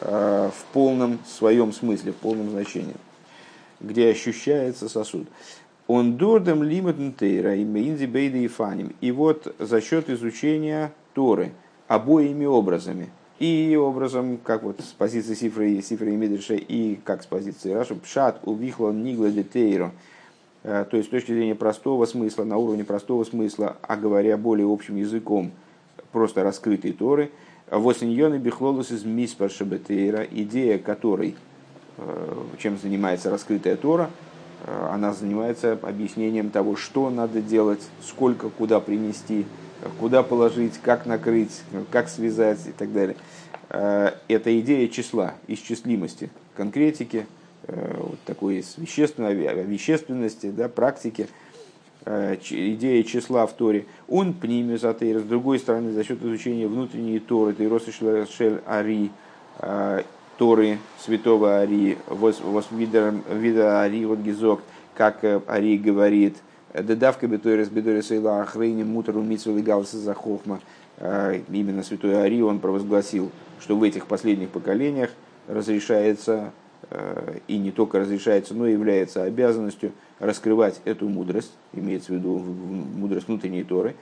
э, 0.00 0.50
в 0.54 0.72
полном 0.72 1.18
своем 1.26 1.72
смысле, 1.72 2.12
в 2.12 2.16
полном 2.16 2.50
значении, 2.50 2.96
где 3.80 4.08
ощущается 4.08 4.88
сосуд. 4.88 5.28
Он 5.88 6.16
дордем 6.16 6.62
лимит 6.62 7.18
тейра 7.18 7.54
и 7.54 7.64
бейда 7.64 8.38
и 8.38 8.46
фаним. 8.46 8.94
И 9.02 9.10
вот 9.10 9.54
за 9.58 9.82
счет 9.82 10.08
изучения 10.08 10.92
Торы– 11.12 11.52
обоими 11.92 12.46
образами. 12.46 13.10
И 13.38 13.76
образом, 13.76 14.38
как 14.38 14.62
вот 14.62 14.80
с 14.80 14.92
позиции 14.92 15.34
Сифры, 15.34 15.82
Сифры 15.82 16.12
и 16.12 16.16
Мидриша, 16.16 16.54
и 16.54 16.94
как 16.94 17.22
с 17.22 17.26
позиции 17.26 17.72
Раши, 17.72 17.96
Пшат 17.96 18.40
увихло 18.44 18.92
нигла 18.92 19.28
детейро. 19.28 19.92
Э, 20.62 20.86
то 20.90 20.96
есть 20.96 21.08
с 21.08 21.10
точки 21.10 21.32
зрения 21.32 21.54
простого 21.54 22.06
смысла, 22.06 22.44
на 22.44 22.56
уровне 22.56 22.84
простого 22.84 23.24
смысла, 23.24 23.76
а 23.82 23.96
говоря 23.96 24.38
более 24.38 24.72
общим 24.72 24.96
языком, 24.96 25.50
просто 26.12 26.42
раскрытые 26.42 26.94
Торы. 26.94 27.30
Восеньоны 27.70 28.36
бихлолус 28.36 28.90
из 28.90 29.04
миспар 29.04 29.50
шабетейра, 29.50 30.22
идея 30.22 30.78
которой, 30.78 31.34
э, 31.98 32.34
чем 32.58 32.78
занимается 32.78 33.28
раскрытая 33.28 33.76
Тора, 33.76 34.08
э, 34.64 34.88
она 34.90 35.12
занимается 35.12 35.78
объяснением 35.82 36.48
того, 36.48 36.74
что 36.74 37.10
надо 37.10 37.42
делать, 37.42 37.82
сколько 38.00 38.48
куда 38.48 38.80
принести, 38.80 39.44
куда 39.98 40.22
положить, 40.22 40.78
как 40.82 41.06
накрыть, 41.06 41.62
как 41.90 42.08
связать 42.08 42.66
и 42.66 42.72
так 42.72 42.92
далее. 42.92 43.16
Э, 43.70 44.12
это 44.28 44.58
идея 44.60 44.88
числа, 44.88 45.34
исчислимости, 45.48 46.30
конкретики, 46.56 47.26
э, 47.66 47.96
вот 47.98 48.18
такой 48.24 48.64
вещественной, 48.76 49.34
вещественности, 49.64 50.50
да, 50.50 50.68
практики, 50.68 51.28
э, 52.04 52.36
идея 52.50 53.02
числа 53.02 53.46
в 53.46 53.52
Торе. 53.54 53.86
Он 54.08 54.34
пнимезатейр, 54.34 55.20
с 55.20 55.24
другой 55.24 55.58
стороны, 55.58 55.92
за 55.92 56.04
счет 56.04 56.22
изучения 56.22 56.66
внутренней 56.66 57.18
Торы, 57.18 57.54
Тейроса 57.54 57.92
Шель 57.92 58.60
Ари, 58.66 59.10
Торы 60.38 60.78
святого 60.98 61.60
Ари, 61.60 61.98
вос 62.08 62.40
вида 62.70 63.82
Ари 63.82 64.04
вот 64.04 64.20
Гизок, 64.20 64.60
как 64.94 65.22
Ари 65.46 65.76
говорит– 65.76 66.36
Дедавка 66.74 67.26
бетойрес 67.28 67.68
бедойрес 67.68 68.10
эйла 68.10 68.40
ахрейни 68.40 68.82
мутору 68.82 69.22
митсу 69.22 69.56
легалса 69.56 69.98
за 69.98 70.14
хохма. 70.14 70.60
А, 70.98 71.32
именно 71.50 71.82
святой 71.82 72.22
Ари 72.22 72.40
он 72.42 72.60
провозгласил, 72.60 73.30
что 73.60 73.76
в 73.76 73.82
этих 73.82 74.06
последних 74.06 74.48
поколениях 74.50 75.10
разрешается, 75.48 76.52
а, 76.90 77.36
и 77.46 77.58
не 77.58 77.70
только 77.70 77.98
разрешается, 77.98 78.54
но 78.54 78.66
и 78.66 78.72
является 78.72 79.22
обязанностью 79.22 79.92
раскрывать 80.18 80.80
эту 80.84 81.08
мудрость, 81.08 81.52
имеется 81.72 82.12
в 82.12 82.16
виду 82.16 82.38
мудрость 82.38 83.28
внутренней 83.28 83.64
Торы. 83.64 83.94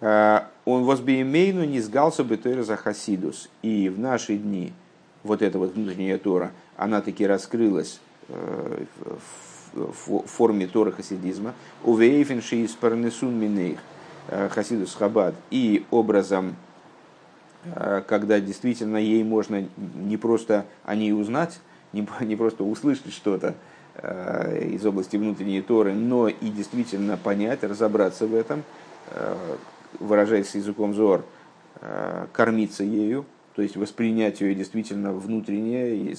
А, 0.00 0.48
он 0.64 0.84
возбиемейну 0.84 1.64
не 1.64 1.80
сгался 1.80 2.24
бы 2.24 2.38
за 2.62 2.76
хасидус. 2.76 3.48
И 3.62 3.88
в 3.88 3.98
наши 3.98 4.36
дни 4.36 4.72
вот 5.22 5.42
эта 5.42 5.58
вот 5.58 5.74
внутренняя 5.74 6.18
Тора, 6.18 6.52
она 6.76 7.00
таки 7.00 7.26
раскрылась 7.26 8.00
в 9.76 10.26
форме 10.26 10.66
Тора 10.66 10.90
хасидизма, 10.90 11.54
у 11.84 11.94
вейфенши 11.96 12.56
из 12.56 12.72
парнесун 12.72 13.38
минейх 13.38 13.78
э, 14.28 14.48
хасидус 14.48 14.94
хабад, 14.94 15.34
и 15.50 15.84
образом, 15.90 16.56
э, 17.64 18.02
когда 18.06 18.40
действительно 18.40 18.96
ей 18.96 19.22
можно 19.22 19.66
не 19.94 20.16
просто 20.16 20.66
о 20.84 20.94
ней 20.94 21.12
узнать, 21.12 21.60
не, 21.92 22.36
просто 22.36 22.64
услышать 22.64 23.12
что-то 23.12 23.54
э, 23.94 24.68
из 24.72 24.84
области 24.84 25.16
внутренней 25.16 25.62
Торы, 25.62 25.94
но 25.94 26.28
и 26.28 26.48
действительно 26.48 27.16
понять, 27.16 27.62
разобраться 27.62 28.26
в 28.26 28.34
этом, 28.34 28.64
выражаясь 30.00 30.54
языком 30.54 30.92
Зор, 30.92 31.24
кормиться 32.32 32.82
ею, 32.82 33.24
то 33.56 33.62
есть 33.62 33.76
воспринять 33.76 34.42
ее 34.42 34.54
действительно 34.54 35.12
внутренне 35.12 35.96
и 35.96 36.16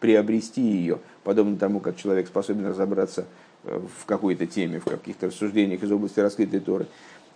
приобрести 0.00 0.60
ее, 0.60 0.98
подобно 1.22 1.56
тому, 1.56 1.78
как 1.78 1.96
человек 1.96 2.26
способен 2.26 2.66
разобраться 2.66 3.26
в 3.62 4.04
какой-то 4.04 4.46
теме, 4.46 4.80
в 4.80 4.84
каких-то 4.84 5.28
рассуждениях 5.28 5.82
из 5.82 5.92
области 5.92 6.18
раскрытой 6.18 6.58
Торы. 6.58 6.86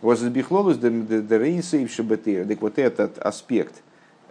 Возбихлолус 0.03 0.79
дерейнсейв 0.79 1.91
шабатыр. 1.93 2.47
Так 2.47 2.61
вот 2.61 2.79
этот 2.79 3.19
аспект 3.19 3.83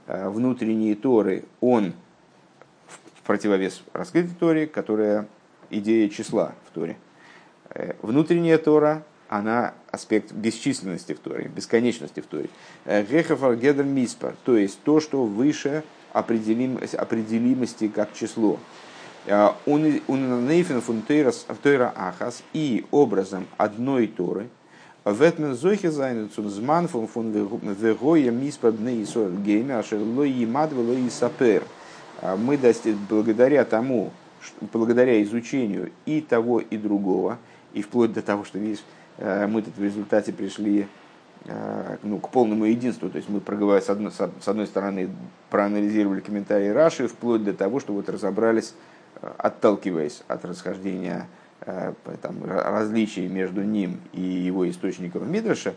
внутренней 0.06 0.96
Торы, 0.96 1.46
он 1.62 1.94
в 3.24 3.26
противовес 3.26 3.84
раскрытой 3.94 4.36
Торе, 4.38 4.68
которая 4.68 5.28
идея 5.70 6.10
числа 6.10 6.54
в 6.70 6.76
Торе. 6.76 6.98
Э, 7.70 7.94
внутренняя 8.02 8.58
Тора, 8.58 9.04
она 9.34 9.74
аспект 9.90 10.32
бесчисленности 10.32 11.14
в 11.14 11.20
Торе, 11.20 11.48
бесконечности 11.48 12.20
в 12.20 12.28
Торе. 12.28 12.50
Э, 12.86 13.04
Гехафар 13.04 13.56
гедер 13.56 13.84
миспа, 13.84 14.36
то 14.46 14.56
есть 14.56 14.80
то, 14.84 15.00
что 15.00 15.26
выше 15.26 15.84
определимости, 16.12 16.96
определимости 16.96 17.88
как 17.88 18.14
число. 18.14 18.60
Э, 19.26 19.50
он 19.66 20.48
нейфен 20.48 20.82
фун 20.82 21.02
Тойра 21.02 21.94
Ахас 21.96 22.44
и 22.54 22.86
образом 22.92 23.48
одной 23.58 24.06
Торы, 24.06 24.50
Ветмен 25.04 25.56
зохи 25.56 25.88
зайнуцун 25.88 26.50
зман 26.50 26.88
фун 26.88 27.08
фун 27.08 27.32
вегоя 27.32 28.30
миспа 28.30 28.72
бней 28.72 29.04
гейме, 29.04 29.76
ашер 29.76 30.00
лой 30.00 30.30
емад 30.30 30.72
лой 30.74 31.10
сапер. 31.10 31.64
Мы 32.38 32.58
достиг, 32.58 32.96
благодаря 33.10 33.66
тому, 33.66 34.12
благодаря 34.72 35.22
изучению 35.24 35.92
и 36.06 36.22
того, 36.22 36.60
и 36.60 36.78
другого, 36.78 37.38
и 37.74 37.82
вплоть 37.82 38.14
до 38.14 38.22
того, 38.22 38.46
что, 38.46 38.60
видишь, 38.60 38.80
э, 38.80 39.03
мы 39.18 39.62
тут 39.62 39.76
в 39.78 39.84
результате 39.84 40.34
пришли 40.34 40.88
э, 41.46 41.98
ну, 42.04 42.20
к 42.20 42.30
полному 42.30 42.66
единству. 42.66 43.10
То 43.10 43.18
есть 43.18 43.30
мы, 43.30 43.40
проговорили, 43.40 43.86
с 43.86 43.90
одной, 43.90 44.12
с 44.12 44.48
одной 44.48 44.68
стороны, 44.68 45.10
проанализировали 45.50 46.20
комментарии 46.20 46.70
Раши, 46.70 47.08
вплоть 47.08 47.44
до 47.44 47.54
того, 47.54 47.80
что 47.80 47.94
вот 47.94 48.10
разобрались, 48.10 48.74
э, 49.22 49.32
отталкиваясь 49.38 50.24
от 50.28 50.46
расхождения 50.46 51.28
там, 52.22 52.44
различий 52.44 53.26
между 53.30 53.64
ним 53.64 54.02
и 54.12 54.20
его 54.20 54.70
источником 54.70 55.32
Мидраша, 55.32 55.74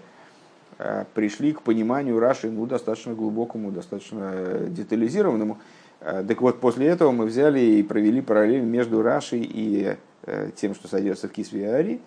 пришли 1.15 1.53
к 1.53 1.63
пониманию 1.63 2.19
Раши 2.19 2.51
ну, 2.51 2.67
достаточно 2.67 3.15
глубокому, 3.15 3.71
достаточно 3.71 4.67
детализированному. 4.67 5.59
Так 6.01 6.43
вот, 6.43 6.59
после 6.59 6.89
этого 6.89 7.13
мы 7.13 7.27
взяли 7.27 7.61
и 7.61 7.85
провели 7.85 8.21
параллель 8.21 8.63
между 8.63 9.01
Рашей 9.01 9.49
и 9.49 9.97
Э, 10.27 10.51
тем, 10.57 10.75
что 10.75 10.89
содержится 10.89 11.29
в 11.29 11.33
Кисве 11.33 11.73
Ари, 11.73 11.95
э, 11.95 11.99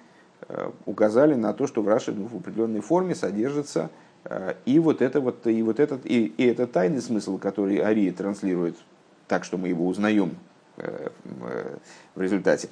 указали 0.85 1.35
на 1.35 1.53
то, 1.53 1.67
что 1.67 1.81
в 1.81 1.87
Раши 1.87 2.11
в 2.11 2.35
определенной 2.35 2.81
форме 2.81 3.15
содержится 3.15 3.89
э, 4.25 4.55
и 4.65 4.79
вот 4.79 5.01
это 5.01 5.21
вот 5.21 5.45
и 5.47 5.61
вот 5.61 5.79
этот 5.79 6.05
и, 6.05 6.25
и 6.25 6.45
это 6.45 6.67
тайный 6.67 7.01
смысл, 7.01 7.37
который 7.37 7.77
Ари 7.77 8.09
транслирует 8.11 8.75
так, 9.27 9.43
что 9.43 9.57
мы 9.57 9.67
его 9.67 9.87
узнаем 9.87 10.35
в 12.15 12.21
результате. 12.21 12.69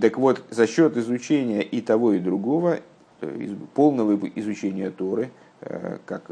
Так 0.00 0.16
вот, 0.16 0.42
за 0.48 0.66
счет 0.66 0.96
изучения 0.96 1.60
и 1.60 1.82
того, 1.82 2.14
и 2.14 2.18
другого, 2.18 2.78
полного 3.74 4.18
изучения 4.34 4.90
Торы, 4.90 5.30
как 6.06 6.22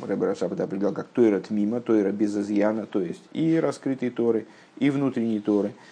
Рэбер 0.00 0.28
Рашаб 0.28 0.52
это 0.52 0.64
определял, 0.64 0.92
как 0.92 1.08
Тойра 1.08 1.40
Тмима, 1.40 1.80
Тойра 1.80 2.12
без 2.12 2.36
изъяна, 2.36 2.86
то 2.86 3.00
есть 3.00 3.22
и 3.32 3.58
раскрытые 3.58 4.12
Торы, 4.12 4.46
и 4.78 4.88
внутренние 4.90 5.40
Торы– 5.40 5.72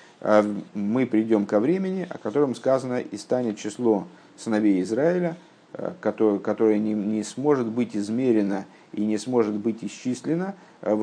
мы 0.74 1.06
придем 1.06 1.46
ко 1.46 1.60
времени, 1.60 2.06
о 2.08 2.18
котором 2.18 2.54
сказано, 2.54 3.00
и 3.00 3.16
станет 3.16 3.56
число 3.58 4.06
сыновей 4.40 4.80
Израиля, 4.82 5.36
э, 5.74 5.92
которое, 6.00 6.38
которое 6.38 6.78
не, 6.78 6.94
не 6.94 7.22
сможет 7.22 7.66
быть 7.66 7.96
измерено 7.96 8.64
и 8.92 9.04
не 9.04 9.18
сможет 9.18 9.54
быть 9.54 9.84
исчислено, 9.84 10.54
э, 10.80 10.94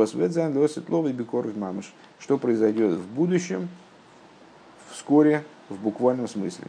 что 2.20 2.38
произойдет 2.38 2.94
в 2.94 3.08
будущем, 3.08 3.70
вскоре, 4.92 5.44
в 5.70 5.80
буквальном 5.80 6.28
смысле. 6.28 6.66